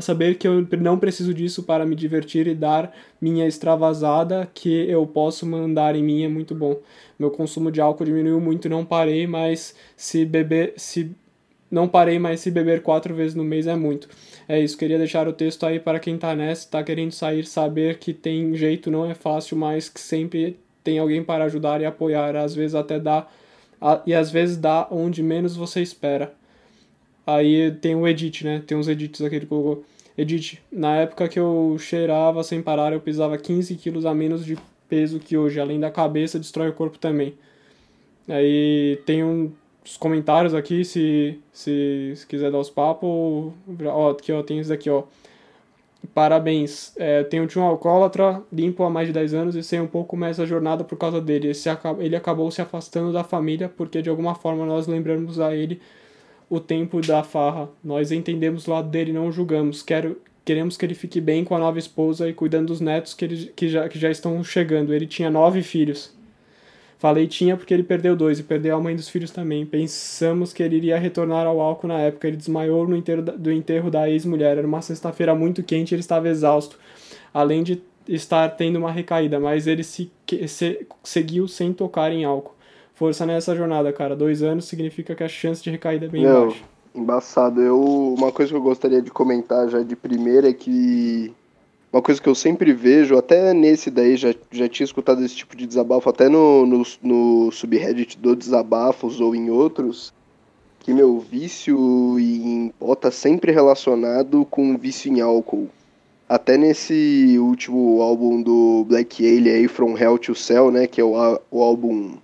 saber 0.00 0.36
que 0.36 0.46
eu 0.46 0.66
não 0.80 0.98
preciso 0.98 1.34
disso 1.34 1.62
para 1.62 1.84
me 1.84 1.94
divertir 1.94 2.46
e 2.46 2.54
dar 2.54 2.94
minha 3.20 3.46
extravasada 3.46 4.48
que 4.52 4.88
eu 4.88 5.06
posso 5.06 5.46
mandar 5.46 5.94
em 5.96 6.02
mim 6.02 6.24
é 6.24 6.28
muito 6.28 6.54
bom. 6.54 6.78
Meu 7.18 7.30
consumo 7.30 7.70
de 7.70 7.80
álcool 7.80 8.04
diminuiu 8.04 8.40
muito, 8.40 8.68
não 8.68 8.84
parei, 8.84 9.26
mas 9.26 9.74
se 9.96 10.24
beber, 10.24 10.74
se 10.76 11.14
não 11.70 11.88
parei, 11.88 12.18
mas 12.18 12.40
se 12.40 12.50
beber 12.50 12.82
quatro 12.82 13.14
vezes 13.14 13.34
no 13.34 13.44
mês 13.44 13.66
é 13.66 13.74
muito. 13.74 14.08
É 14.48 14.60
isso, 14.60 14.78
queria 14.78 14.98
deixar 14.98 15.26
o 15.26 15.32
texto 15.32 15.64
aí 15.64 15.80
para 15.80 15.98
quem 15.98 16.16
tá 16.18 16.34
nessa, 16.34 16.68
tá 16.68 16.82
querendo 16.82 17.12
sair, 17.12 17.44
saber 17.44 17.98
que 17.98 18.12
tem 18.12 18.54
jeito, 18.54 18.90
não 18.90 19.08
é 19.10 19.14
fácil, 19.14 19.56
mas 19.56 19.88
que 19.88 20.00
sempre 20.00 20.58
tem 20.82 20.98
alguém 20.98 21.24
para 21.24 21.44
ajudar 21.44 21.80
e 21.80 21.86
apoiar, 21.86 22.36
às 22.36 22.54
vezes 22.54 22.74
até 22.74 23.00
dá, 23.00 23.26
e 24.06 24.14
às 24.14 24.30
vezes 24.30 24.56
dá 24.56 24.86
onde 24.90 25.22
menos 25.22 25.56
você 25.56 25.80
espera. 25.80 26.34
Aí 27.26 27.72
tem 27.72 27.94
o 27.94 28.06
edit, 28.06 28.44
né? 28.44 28.62
Tem 28.66 28.76
uns 28.76 28.88
edits 28.88 29.20
aqui 29.22 29.40
que 29.40 29.46
colocou. 29.46 29.84
Edit, 30.16 30.62
na 30.70 30.96
época 30.96 31.28
que 31.28 31.38
eu 31.38 31.76
cheirava 31.78 32.42
sem 32.44 32.62
parar, 32.62 32.92
eu 32.92 33.00
pesava 33.00 33.36
15 33.36 33.74
quilos 33.76 34.06
a 34.06 34.14
menos 34.14 34.44
de 34.44 34.56
peso 34.88 35.18
que 35.18 35.36
hoje. 35.36 35.58
Além 35.58 35.80
da 35.80 35.90
cabeça, 35.90 36.38
destrói 36.38 36.68
o 36.68 36.72
corpo 36.72 36.98
também. 36.98 37.34
Aí 38.28 39.00
tem 39.06 39.24
uns 39.24 39.96
comentários 39.98 40.54
aqui, 40.54 40.84
se, 40.84 41.38
se, 41.52 42.12
se 42.16 42.26
quiser 42.26 42.50
dar 42.50 42.58
os 42.58 42.70
papos. 42.70 43.52
Ó, 43.86 44.10
aqui, 44.10 44.32
ó, 44.32 44.42
tem 44.42 44.60
isso 44.60 44.68
daqui, 44.70 44.88
ó. 44.90 45.04
Parabéns. 46.12 46.92
É, 46.96 47.24
tenho 47.24 47.44
um 47.44 47.46
tio 47.46 47.62
alcoólatra, 47.62 48.42
limpo 48.52 48.82
há 48.84 48.90
mais 48.90 49.06
de 49.06 49.12
10 49.14 49.34
anos 49.34 49.56
e 49.56 49.62
sei 49.62 49.80
um 49.80 49.86
pouco 49.86 50.16
mais 50.16 50.38
a 50.38 50.44
jornada 50.46 50.84
por 50.84 50.98
causa 50.98 51.20
dele. 51.20 51.48
Esse, 51.48 51.68
ele 51.98 52.16
acabou 52.16 52.50
se 52.50 52.60
afastando 52.60 53.12
da 53.12 53.24
família 53.24 53.68
porque 53.68 54.02
de 54.02 54.10
alguma 54.10 54.34
forma 54.34 54.66
nós 54.66 54.86
lembramos 54.86 55.40
a 55.40 55.54
ele 55.54 55.80
o 56.48 56.60
tempo 56.60 57.00
da 57.00 57.22
farra. 57.22 57.68
Nós 57.82 58.12
entendemos 58.12 58.66
o 58.66 58.70
lado 58.70 58.88
dele, 58.88 59.12
não 59.12 59.28
o 59.28 59.32
julgamos. 59.32 59.82
Quero, 59.82 60.20
queremos 60.44 60.76
que 60.76 60.84
ele 60.84 60.94
fique 60.94 61.20
bem 61.20 61.44
com 61.44 61.54
a 61.54 61.58
nova 61.58 61.78
esposa 61.78 62.28
e 62.28 62.32
cuidando 62.32 62.68
dos 62.68 62.80
netos 62.80 63.14
que, 63.14 63.24
ele, 63.24 63.52
que, 63.54 63.68
já, 63.68 63.88
que 63.88 63.98
já 63.98 64.10
estão 64.10 64.42
chegando. 64.44 64.92
Ele 64.92 65.06
tinha 65.06 65.30
nove 65.30 65.62
filhos. 65.62 66.14
Falei 66.98 67.26
tinha 67.26 67.56
porque 67.56 67.74
ele 67.74 67.82
perdeu 67.82 68.16
dois 68.16 68.38
e 68.38 68.42
perdeu 68.42 68.76
a 68.76 68.80
mãe 68.80 68.96
dos 68.96 69.08
filhos 69.08 69.30
também. 69.30 69.66
Pensamos 69.66 70.52
que 70.52 70.62
ele 70.62 70.76
iria 70.76 70.98
retornar 70.98 71.46
ao 71.46 71.60
álcool 71.60 71.88
na 71.88 71.98
época. 71.98 72.26
Ele 72.26 72.36
desmaiou 72.36 72.88
no 72.88 72.96
enterro 72.96 73.22
da, 73.22 73.32
do 73.32 73.52
enterro 73.52 73.90
da 73.90 74.08
ex-mulher. 74.08 74.56
Era 74.56 74.66
uma 74.66 74.80
sexta-feira 74.80 75.34
muito 75.34 75.62
quente 75.62 75.94
ele 75.94 76.00
estava 76.00 76.28
exausto. 76.28 76.78
Além 77.32 77.62
de 77.62 77.82
estar 78.08 78.48
tendo 78.50 78.78
uma 78.78 78.90
recaída, 78.90 79.40
mas 79.40 79.66
ele 79.66 79.82
se, 79.82 80.10
se, 80.46 80.86
seguiu 81.02 81.48
sem 81.48 81.72
tocar 81.72 82.12
em 82.12 82.24
álcool. 82.24 82.54
Força 82.94 83.26
nessa 83.26 83.54
jornada, 83.54 83.92
cara. 83.92 84.14
Dois 84.14 84.42
anos 84.42 84.66
significa 84.66 85.14
que 85.14 85.24
a 85.24 85.28
chance 85.28 85.62
de 85.62 85.70
recaída 85.70 86.06
é 86.06 86.08
bem 86.08 86.22
Não, 86.22 86.46
baixa. 86.46 86.62
Embaçado. 86.94 87.60
Eu, 87.60 87.82
uma 88.16 88.30
coisa 88.30 88.52
que 88.52 88.56
eu 88.56 88.62
gostaria 88.62 89.02
de 89.02 89.10
comentar 89.10 89.68
já 89.68 89.82
de 89.82 89.96
primeira 89.96 90.48
é 90.48 90.52
que 90.52 91.34
uma 91.94 92.02
coisa 92.02 92.20
que 92.20 92.28
eu 92.28 92.34
sempre 92.34 92.72
vejo, 92.72 93.16
até 93.16 93.54
nesse 93.54 93.88
daí, 93.88 94.16
já, 94.16 94.34
já 94.50 94.68
tinha 94.68 94.84
escutado 94.84 95.24
esse 95.24 95.36
tipo 95.36 95.56
de 95.56 95.64
desabafo, 95.64 96.10
até 96.10 96.28
no, 96.28 96.66
no, 96.66 96.82
no 97.00 97.52
subreddit 97.52 98.18
do 98.18 98.34
Desabafos 98.34 99.20
ou 99.20 99.32
em 99.32 99.48
outros, 99.48 100.12
que 100.80 100.92
meu 100.92 101.20
vício 101.20 102.18
em 102.18 102.72
pó 102.80 102.96
tá 102.96 103.12
sempre 103.12 103.52
relacionado 103.52 104.44
com 104.44 104.76
vício 104.76 105.08
em 105.08 105.20
álcool. 105.20 105.68
Até 106.28 106.58
nesse 106.58 107.36
último 107.38 108.02
álbum 108.02 108.42
do 108.42 108.84
Black 108.88 109.24
Alien 109.24 109.54
aí, 109.54 109.68
From 109.68 109.96
Hell 109.96 110.18
to 110.18 110.34
Cell, 110.34 110.72
né, 110.72 110.88
que 110.88 111.00
é 111.00 111.04
o, 111.04 111.14
o 111.48 111.62
álbum 111.62 112.16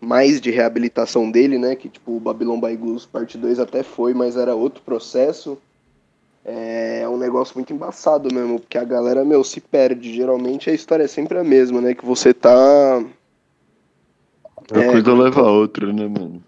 mais 0.00 0.40
de 0.40 0.50
reabilitação 0.50 1.30
dele, 1.30 1.58
né, 1.58 1.76
que 1.76 1.88
tipo 1.88 2.16
o 2.16 2.20
Babylon 2.20 2.58
by 2.58 2.74
Goose 2.74 3.06
parte 3.06 3.36
2 3.36 3.60
até 3.60 3.82
foi, 3.82 4.14
mas 4.14 4.36
era 4.36 4.54
outro 4.54 4.82
processo. 4.82 5.58
É 6.42 7.06
um 7.06 7.18
negócio 7.18 7.54
muito 7.54 7.72
embaçado 7.72 8.32
mesmo, 8.32 8.58
porque 8.58 8.78
a 8.78 8.84
galera, 8.84 9.22
meu, 9.24 9.44
se 9.44 9.60
perde. 9.60 10.14
Geralmente 10.14 10.70
a 10.70 10.72
história 10.72 11.04
é 11.04 11.08
sempre 11.08 11.38
a 11.38 11.44
mesma, 11.44 11.80
né, 11.82 11.94
que 11.94 12.04
você 12.04 12.32
tá... 12.32 13.04
Uma 14.72 14.84
é, 14.84 14.92
coisa 14.92 15.12
leva 15.12 15.40
a 15.42 15.50
outra, 15.50 15.92
né, 15.92 16.08
mano? 16.08 16.42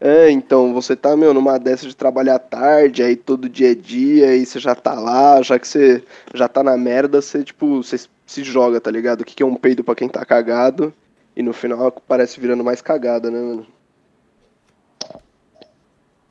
É, 0.00 0.30
então, 0.30 0.72
você 0.72 0.96
tá, 0.96 1.14
meu, 1.16 1.32
numa 1.34 1.58
dessa 1.58 1.86
de 1.86 1.94
trabalhar 1.94 2.38
tarde, 2.38 3.02
aí 3.02 3.14
todo 3.14 3.48
dia 3.48 3.72
é 3.72 3.74
dia, 3.74 4.28
aí 4.30 4.44
você 4.44 4.58
já 4.58 4.74
tá 4.74 4.94
lá, 4.94 5.42
já 5.42 5.58
que 5.58 5.68
você 5.68 6.02
já 6.34 6.48
tá 6.48 6.62
na 6.62 6.76
merda, 6.76 7.20
você, 7.20 7.44
tipo, 7.44 7.82
você 7.82 7.96
se 8.26 8.42
joga, 8.42 8.80
tá 8.80 8.90
ligado? 8.90 9.20
O 9.20 9.24
que, 9.24 9.34
que 9.34 9.42
é 9.42 9.46
um 9.46 9.54
peido 9.54 9.84
pra 9.84 9.94
quem 9.94 10.08
tá 10.08 10.24
cagado, 10.24 10.92
e 11.40 11.42
no 11.42 11.54
final 11.54 11.90
parece 12.06 12.38
virando 12.38 12.62
mais 12.62 12.82
cagada, 12.82 13.30
né, 13.30 13.40
mano? 13.40 13.66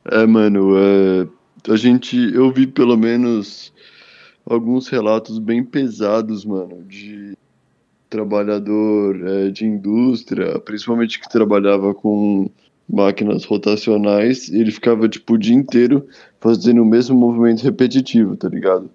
É, 0.06 0.26
mano, 0.26 0.78
é, 0.78 1.28
a 1.72 1.76
gente, 1.76 2.16
eu 2.34 2.52
vi 2.52 2.68
pelo 2.68 2.96
menos 2.96 3.74
alguns 4.46 4.88
relatos 4.88 5.40
bem 5.40 5.64
pesados, 5.64 6.46
mano, 6.46 6.84
de 6.84 7.36
trabalhador 8.08 9.28
é, 9.28 9.50
de 9.50 9.66
indústria, 9.66 10.60
principalmente 10.60 11.20
que 11.20 11.30
trabalhava 11.30 11.94
com 11.94 12.50
máquinas 12.88 13.46
rotacionais, 13.46 14.50
ele 14.50 14.72
ficava 14.72 15.10
tipo 15.10 15.34
o 15.34 15.38
dia 15.38 15.56
inteiro 15.56 16.08
fazendo 16.40 16.82
o 16.82 16.86
mesmo 16.86 17.18
movimento 17.18 17.64
repetitivo, 17.64 18.36
tá 18.36 18.48
ligado? 18.48 18.90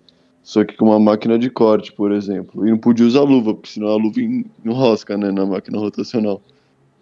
Só 0.44 0.62
que 0.62 0.76
com 0.76 0.85
uma 0.85 1.00
máquina 1.00 1.38
de 1.38 1.48
corte, 1.48 1.90
por 1.90 2.12
exemplo. 2.12 2.66
E 2.66 2.70
não 2.70 2.76
podia 2.76 3.07
usar 3.07 3.22
luva, 3.22 3.54
porque 3.54 3.70
senão 3.70 3.88
a 3.88 3.96
luva 3.96 4.20
enrosca, 4.20 5.16
né, 5.16 5.33
na 5.33 5.46
máquina 5.46 5.78
rotacional. 5.78 6.40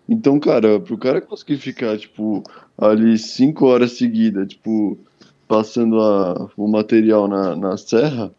Então, 0.08 0.38
cara, 0.38 0.78
pro 0.78 0.96
cara 0.96 1.20
conseguir 1.20 1.56
ficar, 1.56 1.98
tipo, 1.98 2.44
ali 2.78 3.18
cinco 3.18 3.66
horas 3.66 3.92
seguidas, 3.92 4.46
tipo, 4.46 4.96
passando 5.48 6.00
a, 6.00 6.48
o 6.56 6.68
material 6.68 7.26
na, 7.26 7.56
na 7.56 7.76
serra, 7.76 8.32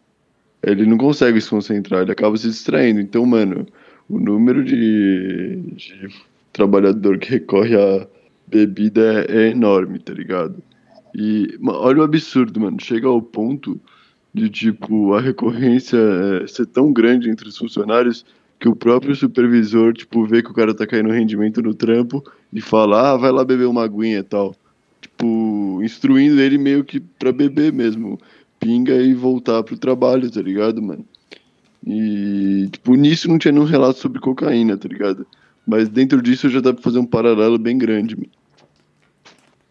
ele 0.63 0.85
não 0.85 0.97
consegue 0.97 1.41
se 1.41 1.49
concentrar, 1.49 2.03
ele 2.03 2.11
acaba 2.13 2.37
se 2.37 2.47
distraindo. 2.47 3.01
Então, 3.01 3.25
mano, 3.25 3.67
o 4.09 4.17
número 4.17 4.63
de, 4.63 5.57
de 5.75 6.09
trabalhador 6.53 7.17
que 7.17 7.29
recorre 7.29 7.75
a 7.75 8.07
bebida 8.47 9.25
é, 9.27 9.47
é 9.47 9.49
enorme, 9.49 9.99
tá 9.99 10.13
ligado? 10.13 10.63
E 11.13 11.59
olha 11.67 11.99
o 11.99 12.03
absurdo, 12.03 12.61
mano. 12.61 12.77
Chega 12.79 13.07
ao 13.07 13.21
ponto 13.21 13.77
de, 14.33 14.49
tipo, 14.49 15.13
a 15.13 15.21
recorrência 15.21 15.97
é, 15.97 16.47
ser 16.47 16.65
tão 16.65 16.91
grande 16.91 17.29
entre 17.29 17.47
os 17.47 17.57
funcionários 17.57 18.25
que 18.59 18.67
o 18.67 18.75
próprio 18.75 19.15
supervisor, 19.15 19.93
tipo, 19.93 20.25
vê 20.25 20.41
que 20.41 20.49
o 20.49 20.53
cara 20.53 20.73
tá 20.73 20.87
caindo 20.87 21.11
rendimento 21.11 21.61
no 21.61 21.73
trampo 21.73 22.23
e 22.51 22.61
fala, 22.61 23.11
ah, 23.11 23.17
vai 23.17 23.31
lá 23.31 23.43
beber 23.43 23.67
uma 23.67 23.83
aguinha 23.83 24.19
e 24.19 24.23
tal. 24.23 24.55
Tipo, 25.01 25.81
instruindo 25.83 26.39
ele 26.39 26.57
meio 26.57 26.83
que 26.83 26.99
pra 26.99 27.31
beber 27.31 27.73
mesmo. 27.73 28.17
Pinga 28.59 28.95
e 28.95 29.13
voltar 29.13 29.61
pro 29.63 29.77
trabalho, 29.77 30.31
tá 30.31 30.41
ligado, 30.41 30.81
mano? 30.81 31.05
E, 31.85 32.69
tipo, 32.71 32.95
nisso 32.95 33.27
não 33.27 33.37
tinha 33.37 33.51
nenhum 33.51 33.65
relato 33.65 33.99
sobre 33.99 34.21
cocaína, 34.21 34.77
tá 34.77 34.87
ligado? 34.87 35.27
Mas 35.67 35.89
dentro 35.89 36.21
disso 36.21 36.49
já 36.49 36.61
dá 36.61 36.73
pra 36.73 36.81
fazer 36.81 36.99
um 36.99 37.05
paralelo 37.05 37.57
bem 37.57 37.77
grande. 37.77 38.15
Mano. 38.15 38.29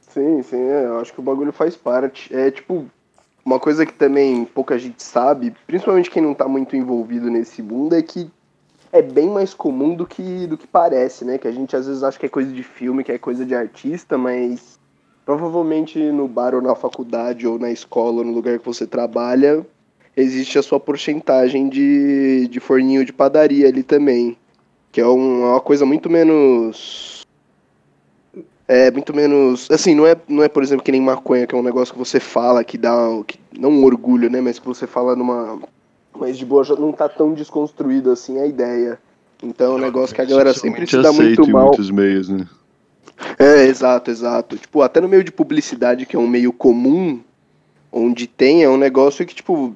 Sim, 0.00 0.42
sim, 0.42 0.56
é, 0.56 0.84
eu 0.84 1.00
acho 1.00 1.14
que 1.14 1.20
o 1.20 1.22
bagulho 1.22 1.52
faz 1.52 1.74
parte. 1.74 2.34
É 2.34 2.50
tipo, 2.50 2.86
uma 3.44 3.58
coisa 3.58 3.84
que 3.84 3.92
também 3.92 4.44
pouca 4.44 4.78
gente 4.78 5.02
sabe, 5.02 5.54
principalmente 5.66 6.10
quem 6.10 6.22
não 6.22 6.34
tá 6.34 6.46
muito 6.46 6.76
envolvido 6.76 7.30
nesse 7.30 7.62
mundo, 7.62 7.94
é 7.94 8.02
que 8.02 8.30
é 8.92 9.00
bem 9.00 9.28
mais 9.28 9.54
comum 9.54 9.94
do 9.94 10.06
que, 10.06 10.46
do 10.46 10.56
que 10.56 10.66
parece, 10.66 11.24
né? 11.24 11.38
Que 11.38 11.48
a 11.48 11.52
gente 11.52 11.74
às 11.74 11.86
vezes 11.86 12.02
acha 12.02 12.18
que 12.18 12.26
é 12.26 12.28
coisa 12.28 12.52
de 12.52 12.62
filme, 12.62 13.02
que 13.02 13.10
é 13.10 13.18
coisa 13.18 13.44
de 13.44 13.54
artista, 13.54 14.18
mas 14.18 14.78
provavelmente 15.24 15.98
no 15.98 16.28
bar 16.28 16.54
ou 16.54 16.60
na 16.60 16.74
faculdade 16.74 17.46
ou 17.46 17.58
na 17.58 17.70
escola 17.70 18.18
ou 18.18 18.24
no 18.24 18.32
lugar 18.32 18.58
que 18.58 18.66
você 18.66 18.86
trabalha, 18.86 19.66
existe 20.16 20.58
a 20.58 20.62
sua 20.62 20.78
porcentagem 20.78 21.68
de, 21.68 22.46
de 22.48 22.60
forninho 22.60 23.04
de 23.04 23.12
padaria 23.12 23.68
ali 23.68 23.82
também. 23.82 24.36
Que 24.92 25.00
é, 25.00 25.04
é 25.04 25.06
uma 25.06 25.60
coisa 25.60 25.86
muito 25.86 26.10
menos 26.10 27.21
é 28.72 28.90
muito 28.90 29.14
menos. 29.14 29.70
Assim, 29.70 29.94
não 29.94 30.06
é, 30.06 30.16
não 30.28 30.42
é, 30.42 30.48
por 30.48 30.62
exemplo, 30.62 30.84
que 30.84 30.92
nem 30.92 31.00
maconha, 31.00 31.46
que 31.46 31.54
é 31.54 31.58
um 31.58 31.62
negócio 31.62 31.92
que 31.92 31.98
você 31.98 32.18
fala, 32.18 32.64
que 32.64 32.78
dá. 32.78 32.96
Que, 33.26 33.38
não 33.58 33.70
um 33.70 33.84
orgulho, 33.84 34.30
né? 34.30 34.40
Mas 34.40 34.58
que 34.58 34.66
você 34.66 34.86
fala 34.86 35.14
numa. 35.14 35.58
Mas 36.18 36.38
de 36.38 36.44
boa 36.44 36.64
já 36.64 36.74
não 36.74 36.92
tá 36.92 37.08
tão 37.08 37.32
desconstruído 37.34 38.10
assim 38.10 38.40
a 38.40 38.46
ideia. 38.46 38.98
Então 39.42 39.72
é 39.72 39.76
um 39.76 39.80
negócio 39.80 40.14
que 40.14 40.22
a 40.22 40.24
galera 40.24 40.54
sempre 40.54 40.86
se 40.86 41.00
dá 41.00 41.12
muito 41.12 41.46
mal. 41.48 41.66
muitos 41.66 41.90
meios, 41.90 42.28
né? 42.28 42.46
É, 43.38 43.64
exato, 43.64 44.10
exato. 44.10 44.56
Tipo, 44.56 44.82
até 44.82 45.00
no 45.00 45.08
meio 45.08 45.24
de 45.24 45.32
publicidade, 45.32 46.06
que 46.06 46.16
é 46.16 46.18
um 46.18 46.28
meio 46.28 46.52
comum, 46.52 47.20
onde 47.90 48.26
tem, 48.26 48.62
é 48.62 48.68
um 48.68 48.76
negócio 48.76 49.24
que, 49.26 49.34
tipo, 49.34 49.74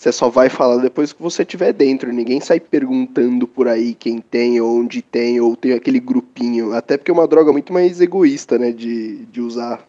você 0.00 0.12
só 0.12 0.30
vai 0.30 0.48
falar 0.48 0.78
depois 0.78 1.12
que 1.12 1.22
você 1.22 1.42
estiver 1.42 1.74
dentro. 1.74 2.10
Ninguém 2.10 2.40
sai 2.40 2.58
perguntando 2.58 3.46
por 3.46 3.68
aí 3.68 3.92
quem 3.92 4.18
tem, 4.18 4.58
ou 4.58 4.80
onde 4.80 5.02
tem, 5.02 5.38
ou 5.40 5.54
tem 5.54 5.74
aquele 5.74 6.00
grupinho. 6.00 6.72
Até 6.72 6.96
porque 6.96 7.10
é 7.10 7.14
uma 7.14 7.28
droga 7.28 7.52
muito 7.52 7.70
mais 7.70 8.00
egoísta, 8.00 8.58
né, 8.58 8.72
de, 8.72 9.26
de 9.26 9.42
usar. 9.42 9.86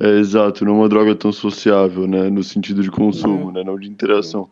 É, 0.00 0.18
exato, 0.18 0.64
não 0.64 0.72
é 0.72 0.76
uma 0.78 0.88
droga 0.88 1.14
tão 1.14 1.30
sociável, 1.30 2.06
né, 2.06 2.30
no 2.30 2.42
sentido 2.42 2.82
de 2.82 2.90
consumo, 2.90 3.50
é. 3.50 3.54
né, 3.54 3.64
não 3.64 3.78
de 3.78 3.86
interação. 3.86 4.48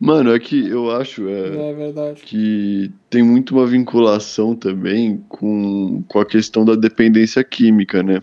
Mano, 0.00 0.34
é 0.34 0.40
que 0.40 0.68
eu 0.68 0.90
acho 0.90 1.28
é, 1.28 2.10
é 2.10 2.14
que 2.16 2.90
tem 3.08 3.22
muito 3.22 3.54
uma 3.54 3.64
vinculação 3.64 4.56
também 4.56 5.22
com, 5.28 6.02
com 6.08 6.18
a 6.18 6.26
questão 6.26 6.64
da 6.64 6.74
dependência 6.74 7.44
química, 7.44 8.02
né? 8.02 8.18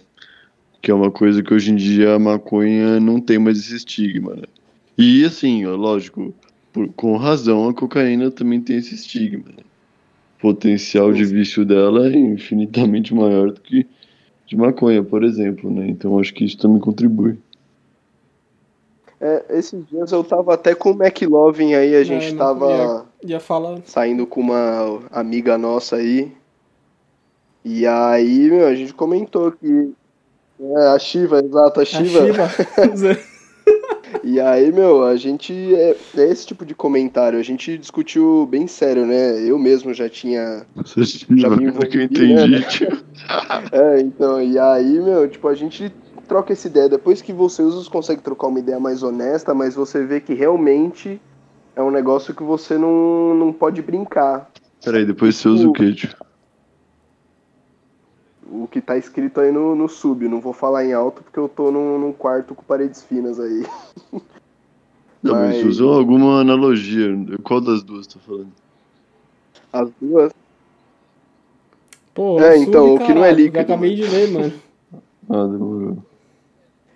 Que 0.81 0.91
é 0.91 0.93
uma 0.93 1.11
coisa 1.11 1.43
que 1.43 1.53
hoje 1.53 1.71
em 1.71 1.75
dia 1.75 2.15
a 2.15 2.19
maconha 2.19 2.99
não 2.99 3.19
tem 3.19 3.37
mais 3.37 3.57
esse 3.57 3.75
estigma, 3.75 4.35
né? 4.35 4.43
E 4.97 5.23
assim, 5.25 5.65
ó, 5.65 5.75
lógico, 5.75 6.33
por, 6.71 6.87
com 6.89 7.17
razão 7.17 7.67
a 7.67 7.73
cocaína 7.73 8.31
também 8.31 8.61
tem 8.61 8.77
esse 8.77 8.95
estigma, 8.95 9.45
né? 9.49 9.63
O 10.37 10.41
potencial 10.41 11.11
de 11.11 11.25
vício 11.25 11.65
dela 11.65 12.07
é 12.07 12.17
infinitamente 12.17 13.13
maior 13.13 13.51
do 13.51 13.59
que 13.59 13.85
de 14.45 14.55
maconha, 14.55 15.03
por 15.03 15.23
exemplo, 15.23 15.69
né? 15.69 15.87
Então 15.87 16.17
acho 16.17 16.33
que 16.33 16.45
isso 16.45 16.57
também 16.57 16.79
contribui. 16.79 17.37
É, 19.21 19.45
esses 19.49 19.85
dias 19.87 20.13
eu 20.13 20.23
tava 20.23 20.53
até 20.53 20.73
com 20.73 20.91
o 20.91 21.03
McLovin 21.03 21.73
aí, 21.73 21.93
a 21.93 22.03
gente 22.03 22.33
é, 22.33 22.37
tava 22.37 23.05
ia, 23.21 23.33
ia 23.33 23.39
falar. 23.39 23.81
saindo 23.83 24.25
com 24.25 24.39
uma 24.39 25.01
amiga 25.11 25.57
nossa 25.57 25.97
aí. 25.97 26.31
E 27.65 27.85
aí, 27.85 28.49
meu, 28.49 28.65
a 28.65 28.73
gente 28.73 28.93
comentou 28.93 29.51
que 29.51 29.93
é, 30.59 30.87
a 30.87 30.99
Shiva, 30.99 31.39
exato, 31.39 31.79
a 31.79 31.85
Shiva. 31.85 32.19
A 32.19 32.95
Shiva. 32.95 33.19
e 34.23 34.39
aí, 34.39 34.71
meu, 34.71 35.03
a 35.03 35.15
gente. 35.15 35.53
É, 35.73 35.95
é, 36.17 36.29
esse 36.29 36.47
tipo 36.47 36.65
de 36.65 36.75
comentário. 36.75 37.39
A 37.39 37.43
gente 37.43 37.77
discutiu 37.77 38.45
bem 38.49 38.67
sério, 38.67 39.05
né? 39.05 39.41
Eu 39.41 39.57
mesmo 39.57 39.93
já 39.93 40.09
tinha. 40.09 40.65
Nossa, 40.75 41.01
já 41.03 41.49
me 41.49 41.65
envolvi, 41.65 41.87
que 41.87 41.97
eu 41.97 42.01
entendi, 42.01 42.47
né? 42.47 42.61
tio. 42.61 42.89
é, 43.71 44.01
então, 44.01 44.41
e 44.41 44.59
aí, 44.59 44.99
meu, 44.99 45.29
tipo, 45.29 45.47
a 45.47 45.55
gente 45.55 45.91
troca 46.27 46.51
essa 46.51 46.67
ideia. 46.67 46.89
Depois 46.89 47.21
que 47.21 47.31
você 47.31 47.61
usa, 47.61 47.89
consegue 47.89 48.21
trocar 48.21 48.47
uma 48.47 48.59
ideia 48.59 48.79
mais 48.79 49.01
honesta, 49.01 49.53
mas 49.53 49.75
você 49.75 50.03
vê 50.05 50.19
que 50.19 50.33
realmente 50.33 51.21
é 51.75 51.81
um 51.81 51.91
negócio 51.91 52.33
que 52.33 52.43
você 52.43 52.77
não, 52.77 53.33
não 53.33 53.53
pode 53.53 53.81
brincar. 53.81 54.49
Peraí, 54.83 55.05
depois 55.05 55.37
você 55.37 55.47
usa 55.47 55.67
o 55.67 55.73
quê, 55.73 55.93
tio? 55.93 56.09
O 58.51 58.67
que 58.67 58.81
tá 58.81 58.97
escrito 58.97 59.39
aí 59.39 59.51
no, 59.51 59.75
no 59.75 59.87
sub. 59.87 60.27
Não 60.27 60.39
vou 60.39 60.53
falar 60.53 60.85
em 60.85 60.93
alto 60.93 61.23
porque 61.23 61.39
eu 61.39 61.47
tô 61.47 61.71
num, 61.71 61.99
num 61.99 62.13
quarto 62.13 62.55
com 62.55 62.63
paredes 62.63 63.03
finas 63.03 63.39
aí. 63.39 63.65
Não, 65.21 65.33
mas, 65.33 65.57
mas 65.57 65.65
usou 65.65 65.93
alguma 65.93 66.39
analogia. 66.39 67.09
Qual 67.43 67.59
das 67.59 67.83
duas 67.83 68.07
tá 68.07 68.17
falando? 68.25 68.51
As 69.73 69.89
duas? 70.01 70.31
Pô, 72.13 72.39
é, 72.41 72.57
então, 72.57 72.95
o 72.95 72.99
que 72.99 73.13
não 73.13 73.23
é 73.23 73.31
líquido. 73.31 73.57
Eu 73.57 73.61
acabei 73.61 73.95
de 73.95 74.03
ler, 74.03 74.31
mano. 74.31 74.53
ah, 75.29 75.45
demorou. 75.45 75.97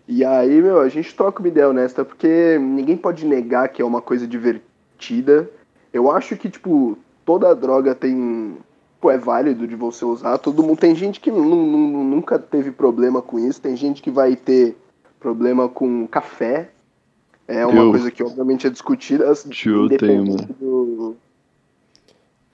E 0.08 0.24
aí, 0.26 0.62
meu, 0.62 0.82
a 0.82 0.90
gente 0.90 1.16
troca 1.16 1.40
uma 1.40 1.48
ideia 1.48 1.70
honesta, 1.70 2.04
porque 2.04 2.58
ninguém 2.60 2.98
pode 2.98 3.26
negar 3.26 3.70
que 3.70 3.82
é 3.82 3.86
uma 3.86 4.02
coisa 4.02 4.28
divertida. 4.28 5.50
Eu 5.94 6.12
acho 6.12 6.36
que, 6.36 6.50
tipo, 6.50 6.98
toda 7.26 7.56
droga 7.56 7.96
tem. 7.96 8.58
Pô, 9.04 9.12
é 9.12 9.18
válido 9.18 9.68
de 9.68 9.76
você 9.76 10.06
usar. 10.06 10.38
Todo 10.38 10.64
mundo. 10.64 10.78
Tem 10.80 10.96
gente 10.96 11.20
que 11.20 11.30
nunca 11.30 12.40
teve 12.40 12.72
problema 12.72 13.22
com 13.22 13.38
isso. 13.38 13.60
Tem 13.60 13.76
gente 13.76 14.02
que 14.02 14.10
vai 14.10 14.34
ter 14.38 14.78
problema 15.20 15.68
com 15.68 16.08
café. 16.08 16.70
É 17.46 17.66
uma 17.66 17.82
Eu- 17.82 17.90
coisa 17.92 18.10
que 18.10 18.24
obviamente 18.24 18.66
é 18.66 18.70
discutida. 18.70 19.26
Eu 19.26 19.90
tenho, 19.98 20.24
do- 20.58 21.18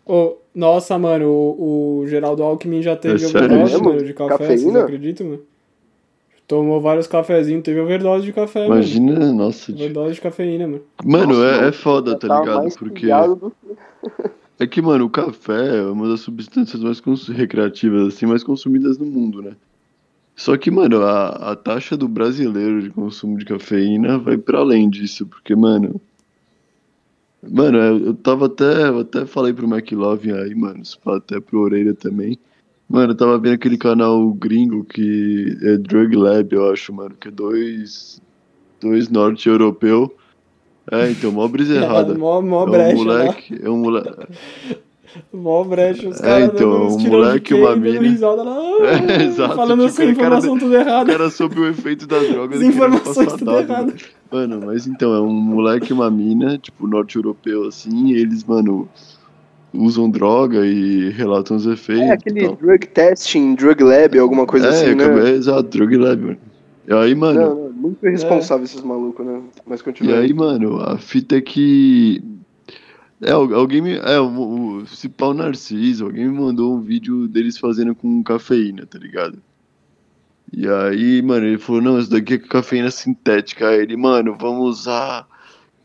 Ô, 0.03 0.37
nossa, 0.55 0.97
mano, 0.97 1.29
o, 1.29 1.99
o 1.99 2.07
Geraldo 2.07 2.41
Alckmin 2.41 2.81
já 2.81 2.95
teve 2.95 3.23
É 3.23 3.27
overdose, 3.27 3.79
mano, 3.83 4.03
de 4.03 4.13
café, 4.15 4.37
vocês 4.37 4.61
Cafeína? 4.63 4.83
acreditam, 4.85 5.27
mano? 5.27 5.41
Tomou 6.47 6.81
vários 6.81 7.05
cafezinhos, 7.05 7.61
teve 7.61 7.79
overdose 7.79 8.25
de 8.25 8.33
café, 8.33 8.61
mano. 8.61 8.73
Imagina, 8.73 9.31
nossa. 9.31 9.67
tipo, 9.67 9.77
Overdose 9.77 10.15
de 10.15 10.21
cafeína, 10.21 10.67
mano. 10.67 10.81
Mano, 11.05 11.27
Nossa, 11.27 11.45
é, 11.45 11.51
mano, 11.57 11.67
é 11.67 11.71
foda, 11.71 12.17
tá 12.17 12.39
ligado? 12.39 12.75
Porque. 12.79 13.05
É 14.59 14.67
que, 14.67 14.81
mano, 14.81 15.05
o 15.05 15.09
café 15.09 15.77
é 15.77 15.83
uma 15.83 16.09
das 16.09 16.19
substâncias 16.19 16.83
mais 16.83 16.99
recreativas, 17.29 18.13
assim, 18.13 18.25
mais 18.25 18.43
consumidas 18.43 18.97
no 18.97 19.05
mundo, 19.05 19.41
né? 19.41 19.55
Só 20.35 20.57
que, 20.57 20.69
mano, 20.69 21.01
a, 21.01 21.51
a 21.51 21.55
taxa 21.55 21.95
do 21.95 22.09
brasileiro 22.09 22.81
de 22.81 22.89
consumo 22.89 23.37
de 23.37 23.45
cafeína 23.45 24.17
vai 24.17 24.37
pra 24.37 24.59
além 24.59 24.89
disso, 24.89 25.25
porque, 25.25 25.55
mano. 25.55 26.01
Mano, 27.41 27.77
eu, 27.77 28.05
eu 28.07 28.13
tava 28.13 28.47
até. 28.47 28.89
Eu 28.89 28.99
até 28.99 29.25
falei 29.25 29.53
pro 29.53 29.65
McLovin 29.65 30.33
aí, 30.33 30.53
mano, 30.53 30.83
até 31.05 31.39
pro 31.39 31.61
Orelha 31.61 31.93
também. 31.93 32.37
Mano, 32.87 33.13
eu 33.13 33.17
tava 33.17 33.37
vendo 33.39 33.53
aquele 33.53 33.77
canal 33.77 34.33
gringo 34.33 34.83
que 34.83 35.57
é 35.61 35.77
Drug 35.77 36.15
Lab, 36.17 36.53
eu 36.53 36.69
acho, 36.71 36.91
mano, 36.91 37.15
que 37.15 37.29
é 37.29 37.31
dois. 37.31 38.21
Dois 38.81 39.09
norte-europeu. 39.09 40.13
É, 40.91 41.11
então, 41.11 41.31
mó 41.31 41.47
brisa 41.47 41.75
errada. 41.83 42.15
mó, 42.17 42.41
mó 42.41 42.61
É 42.63 42.65
um 42.67 42.71
brecha, 42.71 42.95
né? 42.95 43.03
moleque, 43.03 43.59
é 43.63 43.69
um 43.69 43.77
moleque. 43.77 44.09
Mó 45.33 45.63
brecha, 45.63 46.07
os 46.07 46.19
É, 46.19 46.21
caras 46.23 46.43
então, 46.53 46.69
dando 46.69 46.85
uns 46.85 46.93
um 47.03 47.07
moleque 47.09 47.51
e 47.55 47.59
uma 47.59 47.75
mina. 47.75 47.99
risada 47.99 48.43
lá, 48.43 48.59
É, 49.19 49.23
exato, 49.23 49.55
falando 49.55 49.79
tipo, 49.79 49.85
assim, 49.87 50.03
aquele 50.03 50.15
cara 50.15 50.35
informação 50.37 50.57
tudo 50.59 50.71
O 50.71 50.75
errada. 50.75 51.11
cara 51.11 51.29
sob 51.31 51.59
o 51.59 51.67
efeito 51.67 52.05
da 52.05 52.19
droga, 52.19 52.55
As 52.55 52.61
ele 52.61 52.71
querendo 52.71 52.95
informações 52.95 53.33
tudo 53.33 53.45
dado, 53.45 53.59
errado. 53.71 53.85
mano. 53.87 53.93
Mano, 54.31 54.65
mas 54.67 54.85
então, 54.85 55.11
é 55.15 55.19
um 55.19 55.31
moleque 55.33 55.89
e 55.89 55.93
uma 55.93 56.11
mina, 56.11 56.59
tipo, 56.59 56.85
norte-europeu, 56.87 57.67
assim, 57.67 58.09
e 58.09 58.21
eles, 58.21 58.43
mano, 58.43 58.87
usam 59.73 60.07
droga 60.11 60.63
e 60.67 61.09
relatam 61.09 61.57
os 61.57 61.65
efeitos 61.65 62.03
É 62.03 62.11
aquele 62.11 62.45
tal. 62.45 62.55
drug 62.57 62.87
testing, 62.89 63.55
drug 63.55 63.83
lab, 63.83 64.19
alguma 64.19 64.45
coisa 64.45 64.67
é, 64.67 64.69
assim, 64.69 64.93
né? 64.93 65.05
é, 65.27 65.31
exato, 65.31 65.63
drug 65.63 65.97
lab, 65.97 66.21
mano. 66.23 66.37
E 66.87 66.93
aí, 66.93 67.15
mano, 67.15 67.39
Não, 67.41 67.55
não, 67.55 67.68
muito 67.79 68.05
irresponsável 68.07 68.65
esses 68.65 68.81
malucos, 68.81 69.25
né? 69.25 69.43
Mas 69.65 69.81
E 69.81 69.85
continua. 69.85 70.13
aí, 70.13 70.33
mano, 70.33 70.79
a 70.81 70.97
fita 70.97 71.37
é 71.37 71.41
que. 71.41 72.21
É, 73.21 73.31
al- 73.31 73.53
alguém 73.53 73.81
me. 73.81 73.95
É, 73.97 74.19
o, 74.19 74.81
o 74.81 74.87
se 74.87 75.09
pau 75.09 75.33
Narciso, 75.33 76.05
alguém 76.05 76.27
me 76.27 76.39
mandou 76.39 76.75
um 76.75 76.81
vídeo 76.81 77.27
deles 77.27 77.57
fazendo 77.57 77.95
com 77.95 78.23
cafeína, 78.23 78.85
tá 78.85 78.97
ligado? 78.99 79.41
E 80.51 80.67
aí, 80.67 81.21
mano, 81.21 81.45
ele 81.45 81.57
falou: 81.57 81.81
não, 81.81 81.99
isso 81.99 82.09
daqui 82.09 82.33
é 82.35 82.37
cafeína 82.37 82.89
sintética. 82.91 83.69
Aí 83.69 83.79
ele, 83.81 83.95
mano, 83.95 84.35
vamos 84.39 84.79
usar 84.81 85.27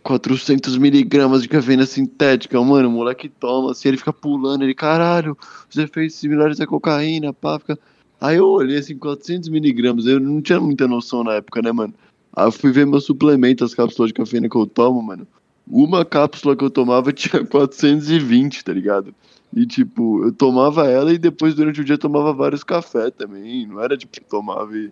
400 0.02 0.78
miligramas 0.78 1.42
de 1.42 1.48
cafeína 1.48 1.86
sintética. 1.86 2.60
Mano, 2.62 2.88
o 2.88 2.92
moleque 2.92 3.28
toma, 3.28 3.72
assim, 3.72 3.88
ele 3.88 3.98
fica 3.98 4.12
pulando, 4.12 4.62
ele, 4.64 4.74
caralho, 4.74 5.36
os 5.70 5.76
efeitos 5.76 6.16
similares 6.16 6.60
à 6.60 6.66
cocaína, 6.66 7.32
pá, 7.32 7.58
fica. 7.58 7.78
Aí 8.20 8.36
eu 8.36 8.46
olhei 8.48 8.78
assim, 8.78 8.96
400 8.96 9.48
miligramas, 9.48 10.06
eu 10.06 10.18
não 10.18 10.40
tinha 10.40 10.60
muita 10.60 10.88
noção 10.88 11.24
na 11.24 11.34
época, 11.34 11.60
né, 11.60 11.72
mano? 11.72 11.94
Aí 12.34 12.46
eu 12.46 12.52
fui 12.52 12.72
ver 12.72 12.86
meu 12.86 13.00
suplemento, 13.00 13.64
as 13.64 13.74
cápsulas 13.74 14.08
de 14.08 14.14
cafeína 14.14 14.48
que 14.48 14.56
eu 14.56 14.66
tomo, 14.66 15.02
mano. 15.02 15.26
Uma 15.66 16.04
cápsula 16.04 16.56
que 16.56 16.64
eu 16.64 16.70
tomava 16.70 17.12
tinha 17.14 17.44
420, 17.44 18.64
tá 18.64 18.72
ligado? 18.72 19.14
E 19.54 19.64
tipo, 19.66 20.24
eu 20.24 20.32
tomava 20.32 20.88
ela 20.88 21.12
e 21.12 21.18
depois 21.18 21.54
durante 21.54 21.80
o 21.80 21.84
dia 21.84 21.96
tomava 21.96 22.32
vários 22.32 22.64
cafés 22.64 23.12
também. 23.16 23.66
Não 23.66 23.80
era 23.80 23.96
tipo, 23.96 24.12
tomava 24.28 24.76
e. 24.76 24.90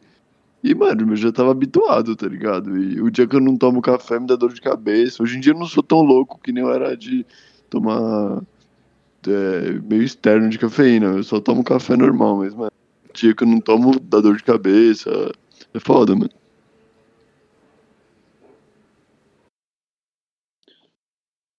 E, 0.65 0.75
mano, 0.77 1.13
eu 1.13 1.17
já 1.17 1.33
tava 1.33 1.51
habituado, 1.51 2.15
tá 2.15 2.29
ligado? 2.29 2.79
E 2.79 3.01
o 3.01 3.11
dia 3.11 3.27
que 3.27 3.35
eu 3.35 3.41
não 3.41 3.57
tomo 3.57 3.83
café 3.83 4.21
me 4.21 4.29
dá 4.29 4.37
dor 4.37 4.53
de 4.53 4.61
cabeça. 4.61 5.21
Hoje 5.21 5.37
em 5.37 5.41
dia 5.41 5.53
eu 5.53 5.59
não 5.59 5.67
sou 5.67 5.83
tão 5.83 6.03
louco 6.03 6.39
que 6.41 6.53
nem 6.53 6.63
eu 6.63 6.71
era 6.71 6.97
de 6.97 7.27
tomar 7.69 8.41
é, 9.27 9.73
meio 9.83 10.05
externo 10.05 10.49
de 10.49 10.59
cafeína. 10.59 11.07
Eu 11.07 11.25
só 11.25 11.41
tomo 11.41 11.65
café 11.65 11.97
normal, 11.97 12.39
mas, 12.39 12.55
mano, 12.55 12.72
dia 13.13 13.35
que 13.35 13.45
eu 13.45 13.49
não 13.49 13.61
tomo 13.61 13.99
dá 14.01 14.21
dor 14.21 14.37
de 14.37 14.45
cabeça. 14.45 15.11
É 15.75 15.81
foda, 15.81 16.15
mano. 16.15 16.31